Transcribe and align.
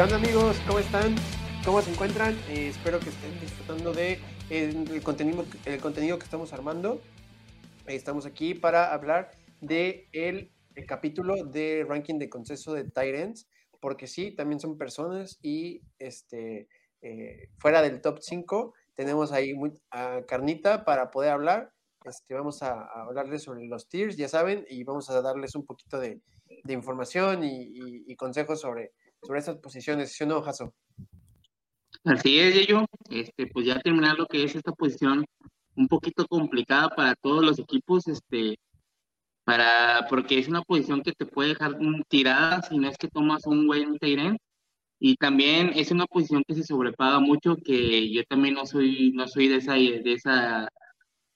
¿Qué 0.00 0.04
onda 0.04 0.16
amigos? 0.16 0.56
¿Cómo 0.66 0.78
están? 0.78 1.14
¿Cómo 1.62 1.82
se 1.82 1.90
encuentran? 1.90 2.32
Eh, 2.48 2.68
espero 2.68 2.98
que 3.00 3.10
estén 3.10 3.38
disfrutando 3.38 3.92
de 3.92 4.18
el, 4.48 5.02
contenido, 5.02 5.44
el 5.66 5.78
contenido 5.78 6.18
que 6.18 6.24
estamos 6.24 6.54
armando. 6.54 7.02
estamos 7.86 8.24
aquí 8.24 8.54
para 8.54 8.94
hablar 8.94 9.30
de 9.60 10.08
el, 10.12 10.52
capítulo 10.88 11.44
de 11.44 11.84
ranking 11.86 12.18
de 12.18 12.30
consenso 12.30 12.72
de 12.72 12.84
Tyrants, 12.84 13.46
porque 13.78 14.06
sí, 14.06 14.34
también 14.34 14.58
son 14.58 14.78
personas 14.78 15.38
y 15.42 15.82
este, 15.98 16.66
eh, 17.02 17.50
fuera 17.58 17.82
del 17.82 18.00
top 18.00 18.20
5 18.22 18.72
tenemos 18.94 19.32
ahí 19.32 19.52
muy, 19.52 19.74
a 19.90 20.22
Carnita 20.26 20.86
para 20.86 21.10
poder 21.10 21.32
hablar. 21.32 21.74
Este, 22.06 22.32
vamos 22.32 22.62
a, 22.62 22.86
hablarles 23.02 23.42
sobre 23.42 23.66
los 23.66 23.86
tiers, 23.90 24.16
ya 24.16 24.28
saben, 24.28 24.64
y 24.70 24.82
vamos 24.82 25.10
a 25.10 25.20
darles 25.20 25.54
un 25.56 25.66
poquito 25.66 25.98
de, 26.00 26.22
información 26.66 27.42
y 27.44 28.16
consejos 28.16 28.62
sobre 28.62 28.92
sobre 29.22 29.38
estas 29.40 29.56
posiciones, 29.56 30.12
¿sí 30.12 30.24
o 30.24 30.26
no, 30.26 30.42
Jaso? 30.42 30.72
Así 32.04 32.38
es, 32.38 32.66
yo, 32.66 32.86
este, 33.10 33.46
pues 33.46 33.66
ya 33.66 33.78
terminar 33.80 34.16
lo 34.18 34.26
que 34.26 34.44
es 34.44 34.54
esta 34.54 34.72
posición 34.72 35.24
un 35.76 35.88
poquito 35.88 36.26
complicada 36.26 36.88
para 36.88 37.14
todos 37.14 37.44
los 37.44 37.58
equipos, 37.58 38.08
este, 38.08 38.58
para, 39.44 40.06
porque 40.08 40.38
es 40.38 40.48
una 40.48 40.62
posición 40.62 41.02
que 41.02 41.12
te 41.12 41.26
puede 41.26 41.50
dejar 41.50 41.76
tirada 42.08 42.62
si 42.62 42.78
no 42.78 42.88
es 42.88 42.96
que 42.96 43.08
tomas 43.08 43.46
un 43.46 43.66
buen 43.66 43.98
Tyrant, 43.98 44.38
y 44.98 45.16
también 45.16 45.72
es 45.74 45.90
una 45.90 46.06
posición 46.06 46.42
que 46.46 46.54
se 46.54 46.64
sobrepaga 46.64 47.20
mucho, 47.20 47.56
que 47.56 48.10
yo 48.12 48.22
también 48.24 48.54
no 48.54 48.66
soy, 48.66 49.12
no 49.12 49.26
soy 49.28 49.48
de 49.48 49.56
esa, 49.56 49.74
de 49.74 50.12
esa 50.12 50.68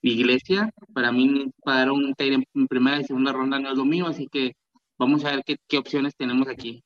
iglesia, 0.03 0.71
para 0.93 1.13
mí 1.13 1.51
para 1.63 1.93
un 1.93 2.15
Tyrant 2.15 2.45
en 2.55 2.67
primera 2.67 3.01
y 3.01 3.05
segunda 3.05 3.33
ronda 3.33 3.59
no 3.59 3.71
es 3.71 3.77
lo 3.77 3.85
mío, 3.85 4.07
así 4.07 4.29
que 4.31 4.53
vamos 4.99 5.25
a 5.25 5.31
ver 5.31 5.43
qué, 5.45 5.57
qué 5.69 5.79
opciones 5.79 6.15
tenemos 6.17 6.49
aquí. 6.49 6.83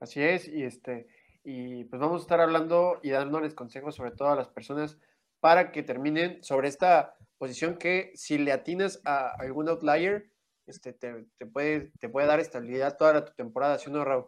Así 0.00 0.22
es, 0.22 0.48
y 0.48 0.64
este, 0.64 1.06
y 1.44 1.84
pues 1.84 2.00
vamos 2.00 2.20
a 2.20 2.24
estar 2.24 2.40
hablando 2.40 3.00
y 3.02 3.10
dándoles 3.10 3.54
consejos 3.54 3.94
sobre 3.94 4.10
todo 4.10 4.28
a 4.28 4.36
las 4.36 4.48
personas 4.48 4.98
para 5.40 5.72
que 5.72 5.82
terminen 5.82 6.42
sobre 6.42 6.68
esta 6.68 7.16
posición 7.38 7.76
que 7.76 8.12
si 8.14 8.38
le 8.38 8.52
atinas 8.52 9.00
a 9.04 9.28
algún 9.38 9.68
outlier, 9.68 10.30
este, 10.66 10.94
te, 10.94 11.46
puede, 11.52 11.92
te 12.00 12.08
puede 12.08 12.26
dar 12.26 12.40
estabilidad 12.40 12.96
toda 12.96 13.24
tu 13.24 13.34
temporada, 13.34 13.78
¿sí 13.78 13.90
o 13.90 13.92
no, 13.92 14.04
Raúl? 14.04 14.26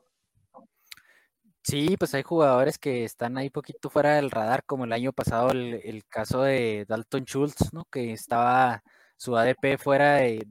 Sí, 1.63 1.97
pues 1.99 2.15
hay 2.15 2.23
jugadores 2.23 2.79
que 2.79 3.05
están 3.05 3.39
ahí 3.39 3.51
poquito 3.51 3.91
fuera 3.91 4.17
del 4.17 4.31
radar, 4.31 4.63
como 4.65 4.85
el 4.85 4.93
año 4.93 5.13
pasado 5.13 5.51
el, 5.51 6.05
caso 6.09 6.43
de 6.43 6.85
Dalton 6.87 7.25
Schultz, 7.25 7.73
¿no? 7.73 7.87
Que 7.91 8.13
estaba 8.13 8.85
su 9.17 9.37
ADP 9.37 9.79
fuera 9.79 10.17
de, 10.17 10.47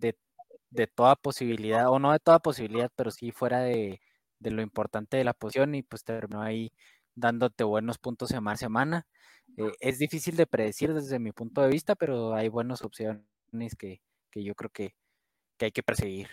de, 0.71 0.87
toda 0.87 1.15
posibilidad, 1.15 1.89
o 1.89 1.99
no 1.99 2.11
de 2.11 2.19
toda 2.19 2.39
posibilidad, 2.39 2.89
pero 2.95 3.11
sí 3.11 3.31
fuera 3.31 3.59
de, 3.59 4.01
de 4.39 4.51
lo 4.51 4.61
importante 4.61 5.17
de 5.17 5.23
la 5.23 5.33
posición 5.33 5.75
y 5.75 5.83
pues 5.83 6.03
terminó 6.03 6.41
ahí 6.41 6.71
dándote 7.15 7.63
buenos 7.63 7.97
puntos 7.97 8.29
semana 8.29 8.53
a 8.53 8.57
semana. 8.57 9.07
Eh, 9.57 9.71
es 9.79 9.97
difícil 9.99 10.35
de 10.35 10.47
predecir 10.47 10.93
desde 10.93 11.19
mi 11.19 11.31
punto 11.31 11.61
de 11.61 11.69
vista, 11.69 11.95
pero 11.95 12.33
hay 12.33 12.49
buenas 12.49 12.83
opciones 12.83 13.23
que, 13.77 14.01
yo 14.33 14.53
creo 14.55 14.69
que, 14.69 14.95
hay 15.59 15.71
que 15.71 15.83
perseguir. 15.83 16.27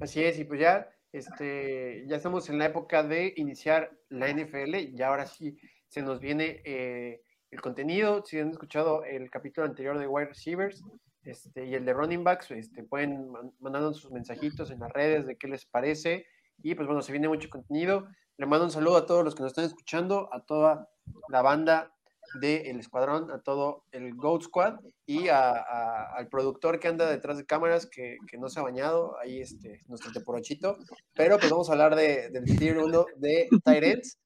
Así 0.00 0.22
es, 0.22 0.38
y 0.38 0.44
pues 0.44 0.60
ya, 0.60 0.88
este, 1.12 2.04
ya 2.06 2.16
estamos 2.16 2.48
en 2.48 2.58
la 2.58 2.66
época 2.66 3.02
de 3.02 3.34
iniciar 3.36 3.90
la 4.08 4.28
NFL 4.28 4.76
y 4.76 5.02
ahora 5.02 5.26
sí 5.26 5.58
se 5.88 6.02
nos 6.02 6.20
viene 6.20 6.62
eh, 6.64 7.22
el 7.50 7.60
contenido. 7.60 8.24
Si 8.24 8.38
han 8.38 8.50
escuchado 8.50 9.04
el 9.04 9.28
capítulo 9.30 9.66
anterior 9.66 9.98
de 9.98 10.06
Wide 10.06 10.28
Receivers 10.28 10.82
este, 11.24 11.66
y 11.66 11.74
el 11.74 11.84
de 11.84 11.92
Running 11.92 12.24
Backs, 12.24 12.52
este, 12.52 12.84
pueden 12.84 13.32
mandarnos 13.58 13.98
sus 13.98 14.12
mensajitos 14.12 14.70
en 14.70 14.80
las 14.80 14.92
redes 14.92 15.26
de 15.26 15.36
qué 15.36 15.48
les 15.48 15.66
parece. 15.66 16.26
Y 16.62 16.74
pues 16.74 16.86
bueno, 16.86 17.02
se 17.02 17.12
viene 17.12 17.28
mucho 17.28 17.48
contenido. 17.48 18.08
Le 18.36 18.46
mando 18.46 18.64
un 18.64 18.70
saludo 18.70 18.96
a 18.96 19.06
todos 19.06 19.24
los 19.24 19.34
que 19.34 19.42
nos 19.42 19.52
están 19.52 19.64
escuchando, 19.64 20.28
a 20.32 20.44
toda 20.44 20.88
la 21.28 21.42
banda 21.42 21.92
del 22.34 22.78
escuadrón, 22.78 23.30
a 23.30 23.40
todo 23.40 23.84
el 23.92 24.14
Goat 24.14 24.42
Squad 24.42 24.78
y 25.04 25.28
al 25.28 26.28
productor 26.30 26.78
que 26.78 26.88
anda 26.88 27.10
detrás 27.10 27.36
de 27.36 27.46
cámaras 27.46 27.86
que, 27.86 28.18
no 28.38 28.48
se 28.48 28.60
ha 28.60 28.62
bañado, 28.62 29.18
ahí 29.18 29.40
este, 29.40 29.80
nuestro 29.88 30.12
teporochito. 30.12 30.78
Pero 31.14 31.38
pues 31.38 31.50
vamos 31.50 31.68
a 31.68 31.72
hablar 31.72 31.96
de, 31.96 32.30
del 32.30 32.44
tier 32.44 32.78
1 32.78 33.06
de 33.16 33.48
Tyrants. 33.64 34.18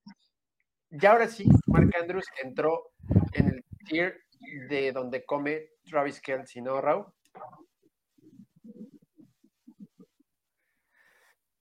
Y 0.91 1.07
ahora 1.07 1.29
sí, 1.29 1.45
Mark 1.67 1.91
Andrews 2.01 2.27
entró 2.43 2.91
en 3.33 3.49
el 3.49 3.65
tier 3.87 4.21
de 4.69 4.93
donde 4.93 5.25
come 5.25 5.71
Travis 5.85 6.21
Kelsey, 6.21 6.63
¿no, 6.63 6.81
Raúl? 6.81 7.07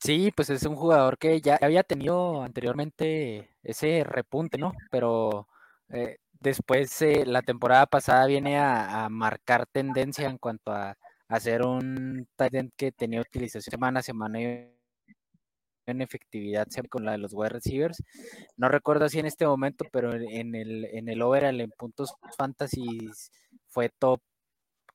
Sí, 0.03 0.31
pues 0.35 0.49
es 0.49 0.63
un 0.63 0.75
jugador 0.75 1.17
que 1.17 1.39
ya 1.39 1.57
había 1.61 1.83
tenido 1.83 2.43
anteriormente 2.43 3.55
ese 3.63 4.03
repunte, 4.03 4.57
¿no? 4.57 4.73
Pero 4.91 5.47
eh, 5.89 6.17
después 6.33 7.01
eh, 7.01 7.25
la 7.25 7.41
temporada 7.41 7.85
pasada 7.85 8.25
viene 8.25 8.59
a, 8.59 9.07
marcar 9.09 9.65
tendencia 9.65 10.27
en 10.29 10.37
cuanto 10.37 10.73
a, 10.73 10.97
hacer 11.29 11.63
un 11.65 12.27
tight 12.35 12.73
que 12.75 12.91
tenía 12.91 13.21
utilización 13.21 13.71
semana 13.71 14.01
a 14.01 14.03
semana 14.03 14.41
y 14.41 14.73
en 15.85 16.01
efectividad 16.01 16.67
con 16.89 17.05
la 17.05 17.13
de 17.13 17.19
los 17.19 17.33
wide 17.33 17.49
receivers. 17.49 18.03
No 18.57 18.67
recuerdo 18.69 19.07
si 19.09 19.19
en 19.19 19.25
este 19.25 19.47
momento, 19.47 19.85
pero 19.91 20.13
en 20.13 20.55
el, 20.55 20.85
en 20.85 21.07
el 21.09 21.21
overall 21.21 21.61
en 21.61 21.71
puntos 21.71 22.13
fantasy 22.37 23.09
fue 23.69 23.89
top 23.89 24.21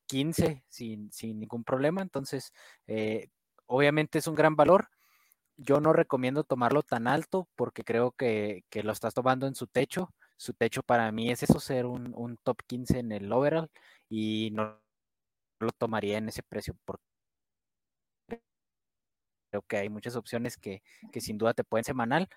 15 0.07 0.63
sin, 0.69 1.11
sin 1.11 1.39
ningún 1.39 1.63
problema. 1.63 2.01
Entonces, 2.01 2.53
eh, 2.87 3.29
obviamente 3.65 4.19
es 4.19 4.27
un 4.27 4.35
gran 4.35 4.55
valor 4.55 4.89
yo 5.61 5.81
no 5.81 5.93
recomiendo 5.93 6.43
tomarlo 6.43 6.83
tan 6.83 7.07
alto 7.07 7.49
porque 7.55 7.83
creo 7.83 8.11
que, 8.11 8.63
lo 8.83 8.91
estás 8.91 9.13
tomando 9.13 9.45
en 9.45 9.55
su 9.55 9.67
techo. 9.67 10.13
Su 10.37 10.53
techo 10.53 10.83
para 10.83 11.11
mí 11.11 11.29
es 11.29 11.43
eso, 11.43 11.59
ser 11.59 11.85
un, 11.85 12.37
top 12.43 12.61
15 12.65 12.99
en 12.99 13.11
el 13.11 13.31
overall 13.31 13.69
y 14.09 14.51
no 14.53 14.81
lo 15.59 15.71
tomaría 15.77 16.17
en 16.17 16.29
ese 16.29 16.43
precio 16.43 16.75
porque 16.85 17.03
creo 19.51 19.61
que 19.63 19.77
hay 19.77 19.89
muchas 19.89 20.15
opciones 20.15 20.55
que, 20.55 20.81
sin 21.19 21.37
duda 21.37 21.53
te 21.53 21.65
pueden 21.65 21.83
semanal 21.83 22.29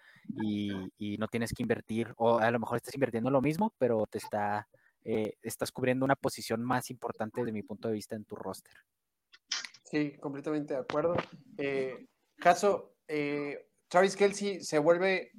y, 0.42 1.16
no 1.18 1.28
tienes 1.28 1.52
que 1.52 1.62
invertir 1.62 2.12
o 2.16 2.38
a 2.38 2.50
lo 2.50 2.58
mejor 2.58 2.78
estás 2.78 2.94
invirtiendo 2.94 3.30
lo 3.30 3.40
mismo, 3.40 3.72
pero 3.78 4.04
te 4.06 4.18
está, 4.18 4.68
eh, 5.04 5.34
estás 5.42 5.70
cubriendo 5.70 6.04
una 6.04 6.16
posición 6.16 6.64
más 6.64 6.90
importante 6.90 7.40
desde 7.40 7.52
mi 7.52 7.62
punto 7.62 7.86
de 7.86 7.94
vista 7.94 8.16
en 8.16 8.24
tu 8.24 8.34
roster. 8.34 8.74
Sí, 9.84 10.16
completamente 10.18 10.74
de 10.74 10.80
acuerdo. 10.80 11.14
Eh, 11.58 12.06
caso, 12.36 12.91
eh, 13.08 13.66
Travis 13.88 14.16
Kelsey 14.16 14.60
se 14.60 14.78
vuelve 14.78 15.32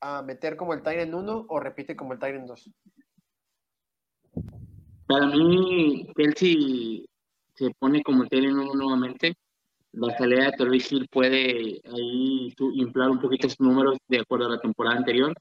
a 0.00 0.22
meter 0.22 0.56
como 0.56 0.74
el 0.74 0.82
Tyrant 0.82 1.12
1 1.12 1.46
o 1.48 1.60
repite 1.60 1.96
como 1.96 2.12
el 2.12 2.18
Tyrant 2.18 2.46
2? 2.46 2.70
Para 5.06 5.26
mí, 5.26 6.06
Kelsey 6.16 7.04
se 7.54 7.70
pone 7.78 8.02
como 8.02 8.22
el 8.22 8.28
Tyrant 8.28 8.58
1 8.58 8.74
nuevamente. 8.74 9.34
La 9.92 10.16
salida 10.16 10.44
de 10.44 10.52
Travis 10.52 10.92
Hill 10.92 11.08
puede 11.10 11.80
ahí 11.84 12.54
inflar 12.74 13.10
un 13.10 13.20
poquito 13.20 13.48
sus 13.48 13.60
números 13.60 13.98
de 14.08 14.20
acuerdo 14.20 14.46
a 14.46 14.50
la 14.50 14.60
temporada 14.60 14.96
anterior. 14.96 15.34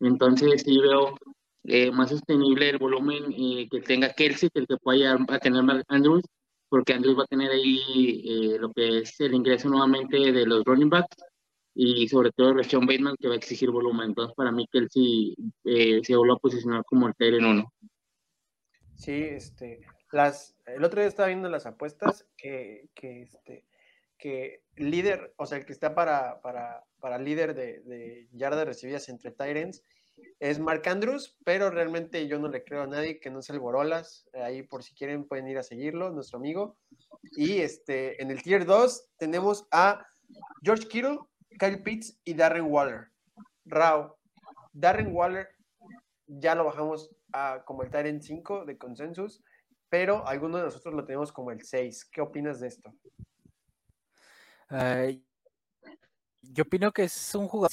Entonces, 0.00 0.62
sí 0.62 0.80
veo 0.80 1.16
eh, 1.64 1.92
más 1.92 2.10
sostenible 2.10 2.70
el 2.70 2.78
volumen 2.78 3.32
eh, 3.32 3.68
que 3.70 3.80
tenga 3.80 4.12
Kelsey 4.12 4.50
que 4.50 4.60
el 4.60 4.66
que 4.66 4.76
pueda 4.78 5.16
a 5.28 5.38
tener 5.38 5.62
Andrews 5.86 6.24
porque 6.72 6.94
Andrews 6.94 7.18
va 7.18 7.24
a 7.24 7.26
tener 7.26 7.50
ahí 7.50 8.24
eh, 8.24 8.58
lo 8.58 8.72
que 8.72 9.00
es 9.00 9.20
el 9.20 9.34
ingreso 9.34 9.68
nuevamente 9.68 10.16
de 10.16 10.46
los 10.46 10.64
running 10.64 10.88
backs 10.88 11.18
y 11.74 12.08
sobre 12.08 12.30
todo 12.32 12.64
Sean 12.64 12.86
Bateman 12.86 13.14
que 13.20 13.28
va 13.28 13.34
a 13.34 13.36
exigir 13.36 13.70
volumen. 13.70 14.08
Entonces, 14.08 14.34
para 14.34 14.50
mí, 14.50 14.66
que 14.72 14.78
él 14.78 14.88
sí 14.90 15.36
se 15.62 16.16
vuelve 16.16 16.32
a 16.32 16.36
posicionar 16.38 16.82
como 16.86 17.08
el 17.08 17.34
en 17.34 17.44
uno. 17.44 17.74
Sí, 18.96 19.12
este, 19.12 19.82
las, 20.12 20.56
el 20.64 20.82
otro 20.82 21.02
día 21.02 21.08
estaba 21.08 21.28
viendo 21.28 21.50
las 21.50 21.66
apuestas 21.66 22.26
que, 22.38 22.88
que, 22.94 23.20
este, 23.20 23.66
que 24.16 24.62
líder, 24.76 25.34
o 25.36 25.44
sea, 25.44 25.58
el 25.58 25.66
que 25.66 25.74
está 25.74 25.94
para, 25.94 26.40
para, 26.40 26.86
para 27.00 27.18
líder 27.18 27.54
de, 27.54 27.80
de 27.80 28.28
yardas 28.32 28.64
recibidas 28.64 29.10
entre 29.10 29.30
Tyrants 29.30 29.82
es 30.40 30.58
Mark 30.58 30.82
Andrews, 30.88 31.38
pero 31.44 31.70
realmente 31.70 32.26
yo 32.26 32.38
no 32.38 32.48
le 32.48 32.64
creo 32.64 32.82
a 32.82 32.86
nadie 32.86 33.20
que 33.20 33.30
no 33.30 33.42
sea 33.42 33.54
el 33.54 33.60
Borolas. 33.60 34.28
Ahí 34.34 34.62
por 34.62 34.82
si 34.82 34.94
quieren 34.94 35.26
pueden 35.26 35.48
ir 35.48 35.58
a 35.58 35.62
seguirlo, 35.62 36.10
nuestro 36.10 36.38
amigo. 36.38 36.76
Y 37.36 37.58
este, 37.58 38.20
en 38.22 38.30
el 38.30 38.42
tier 38.42 38.66
2 38.66 39.10
tenemos 39.18 39.66
a 39.70 40.06
George 40.62 40.88
Kittle, 40.88 41.18
Kyle 41.58 41.82
Pitts 41.82 42.18
y 42.24 42.34
Darren 42.34 42.66
Waller. 42.66 43.12
Rao, 43.64 44.18
Darren 44.72 45.14
Waller 45.14 45.48
ya 46.26 46.54
lo 46.54 46.64
bajamos 46.64 47.10
a 47.32 47.62
como 47.64 47.82
el 47.82 47.90
Tyrant 47.90 48.22
5 48.22 48.64
de 48.64 48.78
consensus, 48.78 49.42
pero 49.88 50.26
algunos 50.26 50.60
de 50.60 50.66
nosotros 50.66 50.94
lo 50.94 51.04
tenemos 51.04 51.32
como 51.32 51.50
el 51.50 51.62
6. 51.62 52.06
¿Qué 52.10 52.20
opinas 52.20 52.60
de 52.60 52.68
esto? 52.68 52.92
yo 56.40 56.62
opino 56.62 56.92
que 56.92 57.04
es 57.04 57.34
un 57.34 57.46
jugador 57.46 57.70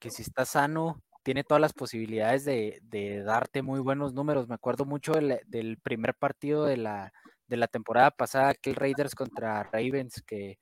que 0.00 0.10
si 0.10 0.22
está 0.22 0.44
sano, 0.44 1.00
tiene 1.30 1.44
todas 1.44 1.60
las 1.60 1.72
posibilidades 1.72 2.44
de, 2.44 3.22
darte 3.24 3.62
muy 3.62 3.78
buenos 3.78 4.12
números. 4.12 4.48
Me 4.48 4.56
acuerdo 4.56 4.84
mucho 4.84 5.12
del, 5.12 5.78
primer 5.80 6.12
partido 6.16 6.64
de 6.64 6.76
la, 6.76 7.12
de 7.46 7.56
la 7.56 7.68
temporada 7.68 8.10
pasada, 8.10 8.52
que 8.54 8.70
el 8.70 8.74
Raiders 8.74 9.14
contra 9.14 9.62
Ravens, 9.62 10.24
que, 10.26 10.58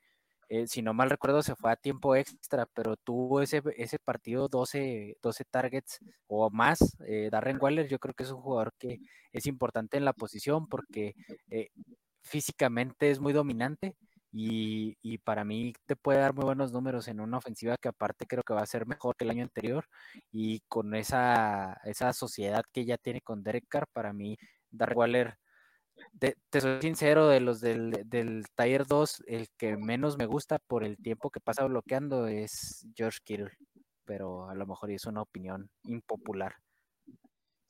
eh, 0.50 0.66
si 0.66 0.82
no 0.82 0.92
mal 0.92 1.08
recuerdo, 1.08 1.42
se 1.42 1.56
fue 1.56 1.72
a 1.72 1.76
tiempo 1.76 2.14
extra, 2.16 2.66
pero 2.74 2.98
tuvo 2.98 3.40
ese, 3.40 3.62
ese 3.78 3.98
partido 3.98 4.48
12, 4.48 5.16
12 5.22 5.44
targets 5.46 6.00
o 6.26 6.50
más. 6.50 6.80
Eh, 7.06 7.30
Darren 7.32 7.56
Waller, 7.58 7.88
yo 7.88 7.98
creo 7.98 8.12
que 8.12 8.24
es 8.24 8.30
un 8.30 8.42
jugador 8.42 8.74
que 8.78 8.98
es 9.32 9.46
importante 9.46 9.96
en 9.96 10.04
la 10.04 10.12
posición 10.12 10.66
porque 10.66 11.14
eh, 11.48 11.70
físicamente 12.20 13.10
es 13.10 13.20
muy 13.20 13.32
dominante 13.32 13.96
y, 14.32 14.96
y, 15.02 15.18
para 15.18 15.44
mí 15.44 15.72
te 15.86 15.96
puede 15.96 16.18
dar 16.20 16.34
muy 16.34 16.44
buenos 16.44 16.72
números 16.72 17.08
en 17.08 17.20
una 17.20 17.38
ofensiva 17.38 17.76
que 17.78 17.88
aparte 17.88 18.26
creo 18.26 18.42
que 18.42 18.54
va 18.54 18.62
a 18.62 18.66
ser 18.66 18.86
mejor 18.86 19.16
que 19.16 19.24
el 19.24 19.30
año 19.30 19.44
anterior 19.44 19.86
y 20.30 20.60
con 20.68 20.94
esa, 20.94 21.80
esa 21.84 22.12
sociedad 22.12 22.62
que 22.72 22.84
ya 22.84 22.98
tiene 22.98 23.20
con 23.22 23.42
Derek 23.42 23.64
Carr, 23.68 23.86
para 23.92 24.12
mí 24.12 24.36
Darren 24.70 24.98
Waller 24.98 25.38
te, 26.18 26.36
soy 26.60 26.80
sincero, 26.80 27.28
de 27.28 27.40
los 27.40 27.60
del, 27.60 27.90
del 28.06 28.44
Tier 28.56 28.86
2, 28.86 29.24
el 29.26 29.48
que 29.56 29.76
menos 29.76 30.16
me 30.18 30.26
gusta 30.26 30.58
por 30.58 30.84
el 30.84 30.96
tiempo 30.96 31.30
que 31.30 31.40
pasa 31.40 31.64
bloqueando 31.64 32.26
es 32.26 32.86
George 32.94 33.18
Kittle, 33.24 33.50
pero 34.04 34.48
a 34.48 34.54
lo 34.54 34.66
mejor 34.66 34.90
es 34.90 35.06
una 35.06 35.22
opinión 35.22 35.70
impopular. 35.84 36.54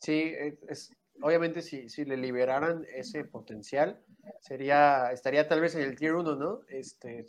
Sí, 0.00 0.32
es, 0.68 0.92
obviamente 1.22 1.62
si, 1.62 1.88
si 1.88 2.04
le 2.04 2.16
liberaran 2.16 2.84
ese 2.94 3.24
potencial, 3.24 4.00
sería, 4.40 5.10
estaría 5.12 5.48
tal 5.48 5.60
vez 5.60 5.74
en 5.74 5.82
el 5.82 5.96
Tier 5.96 6.14
1, 6.14 6.36
¿no? 6.36 6.60
Este, 6.68 7.26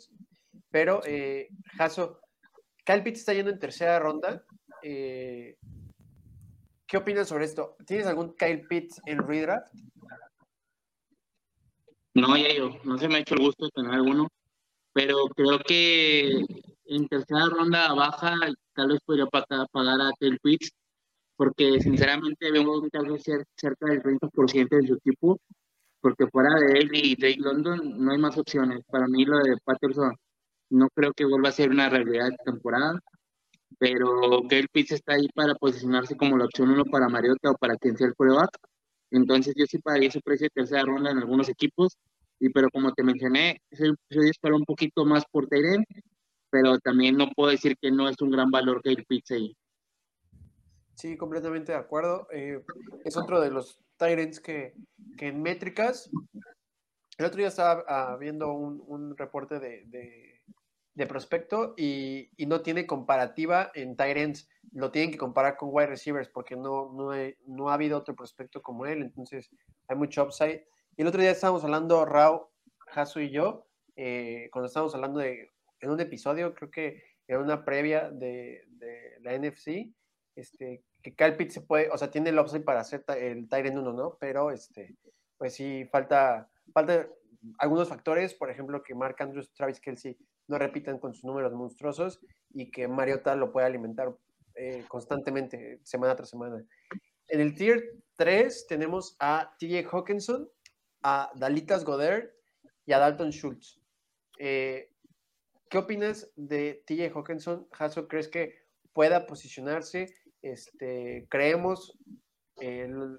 pero, 0.70 1.00
eh, 1.04 1.48
Jaso, 1.76 2.20
Kyle 2.84 3.02
Pitts 3.02 3.20
está 3.20 3.34
yendo 3.34 3.50
en 3.50 3.58
tercera 3.58 3.98
ronda. 3.98 4.44
Eh, 4.82 5.56
¿Qué 6.86 6.96
opinas 6.96 7.28
sobre 7.28 7.44
esto? 7.44 7.76
¿Tienes 7.86 8.06
algún 8.06 8.34
Kyle 8.34 8.66
Pitts 8.66 9.00
en 9.06 9.18
redraft? 9.26 9.72
No, 12.14 12.36
ya 12.36 12.52
yo, 12.52 12.76
no 12.84 12.98
se 12.98 13.08
me 13.08 13.16
ha 13.16 13.20
hecho 13.20 13.34
el 13.34 13.42
gusto 13.42 13.66
de 13.66 13.70
tener 13.70 13.92
alguno, 13.92 14.28
pero 14.92 15.26
creo 15.36 15.60
que 15.60 16.44
en 16.86 17.08
tercera 17.08 17.46
ronda 17.46 17.94
baja 17.94 18.34
tal 18.74 18.88
vez 18.88 19.00
podría 19.04 19.26
pagar, 19.26 20.00
a 20.00 20.10
Tel 20.18 20.38
Pitts, 20.42 20.72
porque 21.40 21.80
sinceramente 21.80 22.52
vemos 22.52 22.82
tal 22.92 23.06
vez 23.08 23.22
cerca 23.22 23.86
del 23.86 24.02
30% 24.02 24.76
de 24.76 24.86
su 24.86 24.94
equipo, 24.96 25.40
porque 26.02 26.26
fuera 26.26 26.50
de 26.54 26.80
él 26.80 26.90
y 26.92 27.16
Drake 27.16 27.40
London 27.40 27.80
no 27.96 28.12
hay 28.12 28.18
más 28.18 28.36
opciones. 28.36 28.84
Para 28.90 29.06
mí 29.08 29.24
lo 29.24 29.38
de 29.38 29.56
Patterson 29.64 30.14
no 30.68 30.88
creo 30.94 31.12
que 31.14 31.24
vuelva 31.24 31.48
a 31.48 31.52
ser 31.52 31.70
una 31.70 31.88
realidad 31.88 32.28
de 32.28 32.36
temporada, 32.44 33.00
pero 33.78 34.42
Kyle 34.50 34.68
Pitts 34.70 34.92
está 34.92 35.14
ahí 35.14 35.28
para 35.34 35.54
posicionarse 35.54 36.14
como 36.14 36.36
la 36.36 36.44
opción 36.44 36.72
uno 36.72 36.84
para 36.84 37.08
Mariota 37.08 37.52
o 37.52 37.54
para 37.54 37.76
quien 37.76 37.96
sea 37.96 38.08
el 38.08 38.14
coreback 38.14 38.50
entonces 39.10 39.54
yo 39.56 39.64
sí 39.66 39.78
pagaría 39.78 40.10
ese 40.10 40.20
precio 40.20 40.44
de 40.44 40.50
tercera 40.50 40.82
ronda 40.84 41.10
en 41.10 41.18
algunos 41.18 41.48
equipos, 41.48 41.96
y 42.38 42.50
pero 42.50 42.68
como 42.70 42.92
te 42.92 43.02
mencioné, 43.02 43.62
yo 43.70 43.94
espero 44.30 44.56
un 44.56 44.64
poquito 44.66 45.06
más 45.06 45.24
por 45.32 45.46
Tyren, 45.48 45.84
pero 46.50 46.78
también 46.80 47.16
no 47.16 47.30
puedo 47.30 47.50
decir 47.50 47.76
que 47.80 47.90
no 47.90 48.10
es 48.10 48.20
un 48.20 48.30
gran 48.30 48.50
valor 48.50 48.82
que 48.82 48.90
el 48.90 49.06
pizza 49.06 49.36
ahí. 49.36 49.56
Sí, 51.00 51.16
completamente 51.16 51.72
de 51.72 51.78
acuerdo. 51.78 52.28
Eh, 52.30 52.62
es 53.06 53.16
otro 53.16 53.40
de 53.40 53.50
los 53.50 53.80
Tyrants 53.96 54.38
que, 54.38 54.74
que, 55.16 55.28
en 55.28 55.40
métricas. 55.40 56.10
El 57.16 57.24
otro 57.24 57.38
día 57.38 57.48
estaba 57.48 57.84
ah, 57.88 58.16
viendo 58.20 58.52
un, 58.52 58.84
un 58.86 59.16
reporte 59.16 59.58
de, 59.58 59.84
de, 60.94 61.06
prospecto 61.06 61.72
y, 61.78 62.28
y, 62.36 62.44
no 62.44 62.60
tiene 62.60 62.86
comparativa 62.86 63.70
en 63.74 63.96
Tyrants 63.96 64.50
lo 64.72 64.90
tienen 64.90 65.10
que 65.10 65.16
comparar 65.16 65.56
con 65.56 65.70
wide 65.72 65.86
receivers 65.86 66.28
porque 66.28 66.56
no, 66.56 66.92
no, 66.92 67.12
no 67.46 67.70
ha 67.70 67.74
habido 67.74 67.96
otro 67.96 68.14
prospecto 68.14 68.60
como 68.60 68.84
él, 68.84 69.00
entonces 69.00 69.50
hay 69.88 69.96
mucho 69.96 70.22
upside. 70.22 70.66
Y 70.98 71.00
el 71.00 71.08
otro 71.08 71.22
día 71.22 71.30
estábamos 71.30 71.64
hablando, 71.64 72.04
Rao, 72.04 72.52
Hasu 72.92 73.20
y 73.20 73.30
yo, 73.30 73.66
eh, 73.96 74.50
cuando 74.52 74.66
estábamos 74.66 74.94
hablando 74.94 75.20
de, 75.20 75.50
en 75.80 75.90
un 75.90 76.00
episodio, 76.00 76.54
creo 76.54 76.70
que 76.70 77.02
en 77.26 77.38
una 77.38 77.64
previa 77.64 78.10
de, 78.10 78.66
de 78.68 79.18
la 79.22 79.32
NFC, 79.38 79.94
este, 80.36 80.84
que 81.02 81.12
Pitts 81.32 81.54
se 81.54 81.60
puede, 81.62 81.90
o 81.90 81.98
sea, 81.98 82.10
tiene 82.10 82.30
el 82.30 82.38
upside 82.38 82.64
para 82.64 82.80
hacer 82.80 83.04
el 83.18 83.48
Tyrant 83.48 83.78
1, 83.78 83.92
¿no? 83.92 84.16
Pero, 84.20 84.50
este, 84.50 84.96
pues 85.36 85.54
sí, 85.54 85.86
falta, 85.90 86.50
falta 86.72 87.08
algunos 87.58 87.88
factores, 87.88 88.34
por 88.34 88.50
ejemplo, 88.50 88.82
que 88.82 88.94
Mark 88.94 89.16
Andrews, 89.18 89.52
Travis 89.52 89.80
Kelsey 89.80 90.16
no 90.48 90.58
repitan 90.58 90.98
con 90.98 91.14
sus 91.14 91.24
números 91.24 91.52
monstruosos 91.52 92.20
y 92.52 92.70
que 92.70 92.88
Mariota 92.88 93.34
lo 93.36 93.52
pueda 93.52 93.66
alimentar 93.66 94.14
eh, 94.54 94.84
constantemente, 94.88 95.80
semana 95.84 96.16
tras 96.16 96.30
semana. 96.30 96.62
En 97.28 97.40
el 97.40 97.54
tier 97.54 97.94
3 98.16 98.66
tenemos 98.66 99.16
a 99.20 99.54
TJ 99.58 99.86
Hawkinson, 99.90 100.50
a 101.02 101.30
Dalitas 101.36 101.84
Goder 101.84 102.36
y 102.84 102.92
a 102.92 102.98
Dalton 102.98 103.30
Schultz. 103.30 103.80
Eh, 104.38 104.90
¿Qué 105.68 105.78
opinas 105.78 106.30
de 106.34 106.82
TJ 106.86 107.12
Hawkinson? 107.14 107.68
Hasso, 107.78 108.08
¿crees 108.08 108.28
que 108.28 108.58
pueda 108.92 109.26
posicionarse? 109.26 110.14
Este, 110.42 111.26
creemos 111.28 111.96
el, 112.60 113.18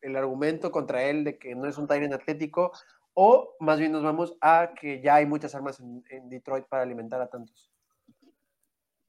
el, 0.00 0.16
argumento 0.16 0.70
contra 0.70 1.04
él 1.04 1.24
de 1.24 1.38
que 1.38 1.54
no 1.54 1.68
es 1.68 1.78
un 1.78 1.86
Tyrant 1.86 2.14
atlético, 2.14 2.72
o 3.14 3.54
más 3.60 3.78
bien 3.78 3.92
nos 3.92 4.02
vamos 4.02 4.34
a 4.40 4.72
que 4.80 5.00
ya 5.02 5.16
hay 5.16 5.26
muchas 5.26 5.54
armas 5.54 5.80
en 5.80 6.28
Detroit 6.28 6.64
para 6.66 6.82
alimentar 6.82 7.20
a 7.20 7.28
tantos. 7.28 7.70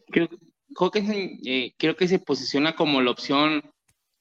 Creo, 0.08 0.30
que 0.92 1.40
eh, 1.46 1.74
creo 1.78 1.96
que 1.96 2.08
se 2.08 2.20
posiciona 2.20 2.76
como 2.76 3.02
la 3.02 3.12
opción. 3.12 3.64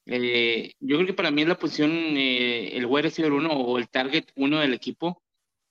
Eh, 0.06 0.72
yo 0.80 0.96
creo 0.96 1.06
que 1.06 1.14
para 1.14 1.30
mí 1.30 1.42
es 1.42 1.48
la 1.48 1.58
posición 1.58 1.90
eh, 1.90 2.76
el 2.76 2.86
wide 2.86 3.02
receiver 3.02 3.32
1 3.32 3.52
o 3.52 3.78
el 3.78 3.88
target 3.88 4.26
1 4.36 4.60
del 4.60 4.74
equipo. 4.74 5.22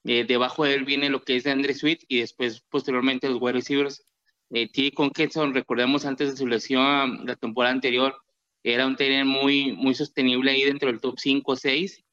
debajo 0.02 0.64
de 0.64 0.74
él 0.74 0.84
viene 0.84 1.08
lo 1.08 1.22
que 1.22 1.36
es 1.36 1.44
de 1.44 1.50
Andre 1.50 1.74
Sweet 1.74 2.04
y 2.08 2.20
después, 2.20 2.60
posteriormente, 2.68 3.28
los 3.28 3.40
wide 3.40 3.54
receivers. 3.54 4.06
T. 4.50 4.92
Conkinson, 4.92 5.54
recordemos 5.54 6.04
antes 6.04 6.30
de 6.30 6.36
su 6.36 6.46
lesión 6.46 7.26
la 7.26 7.36
temporada 7.36 7.74
anterior, 7.74 8.14
era 8.62 8.86
un 8.86 8.96
tener 8.96 9.24
muy, 9.24 9.72
muy 9.72 9.94
sostenible 9.94 10.50
ahí 10.50 10.64
dentro 10.64 10.90
del 10.90 11.00
top 11.00 11.18
5 11.18 11.52
o 11.52 11.56
6, 11.56 12.04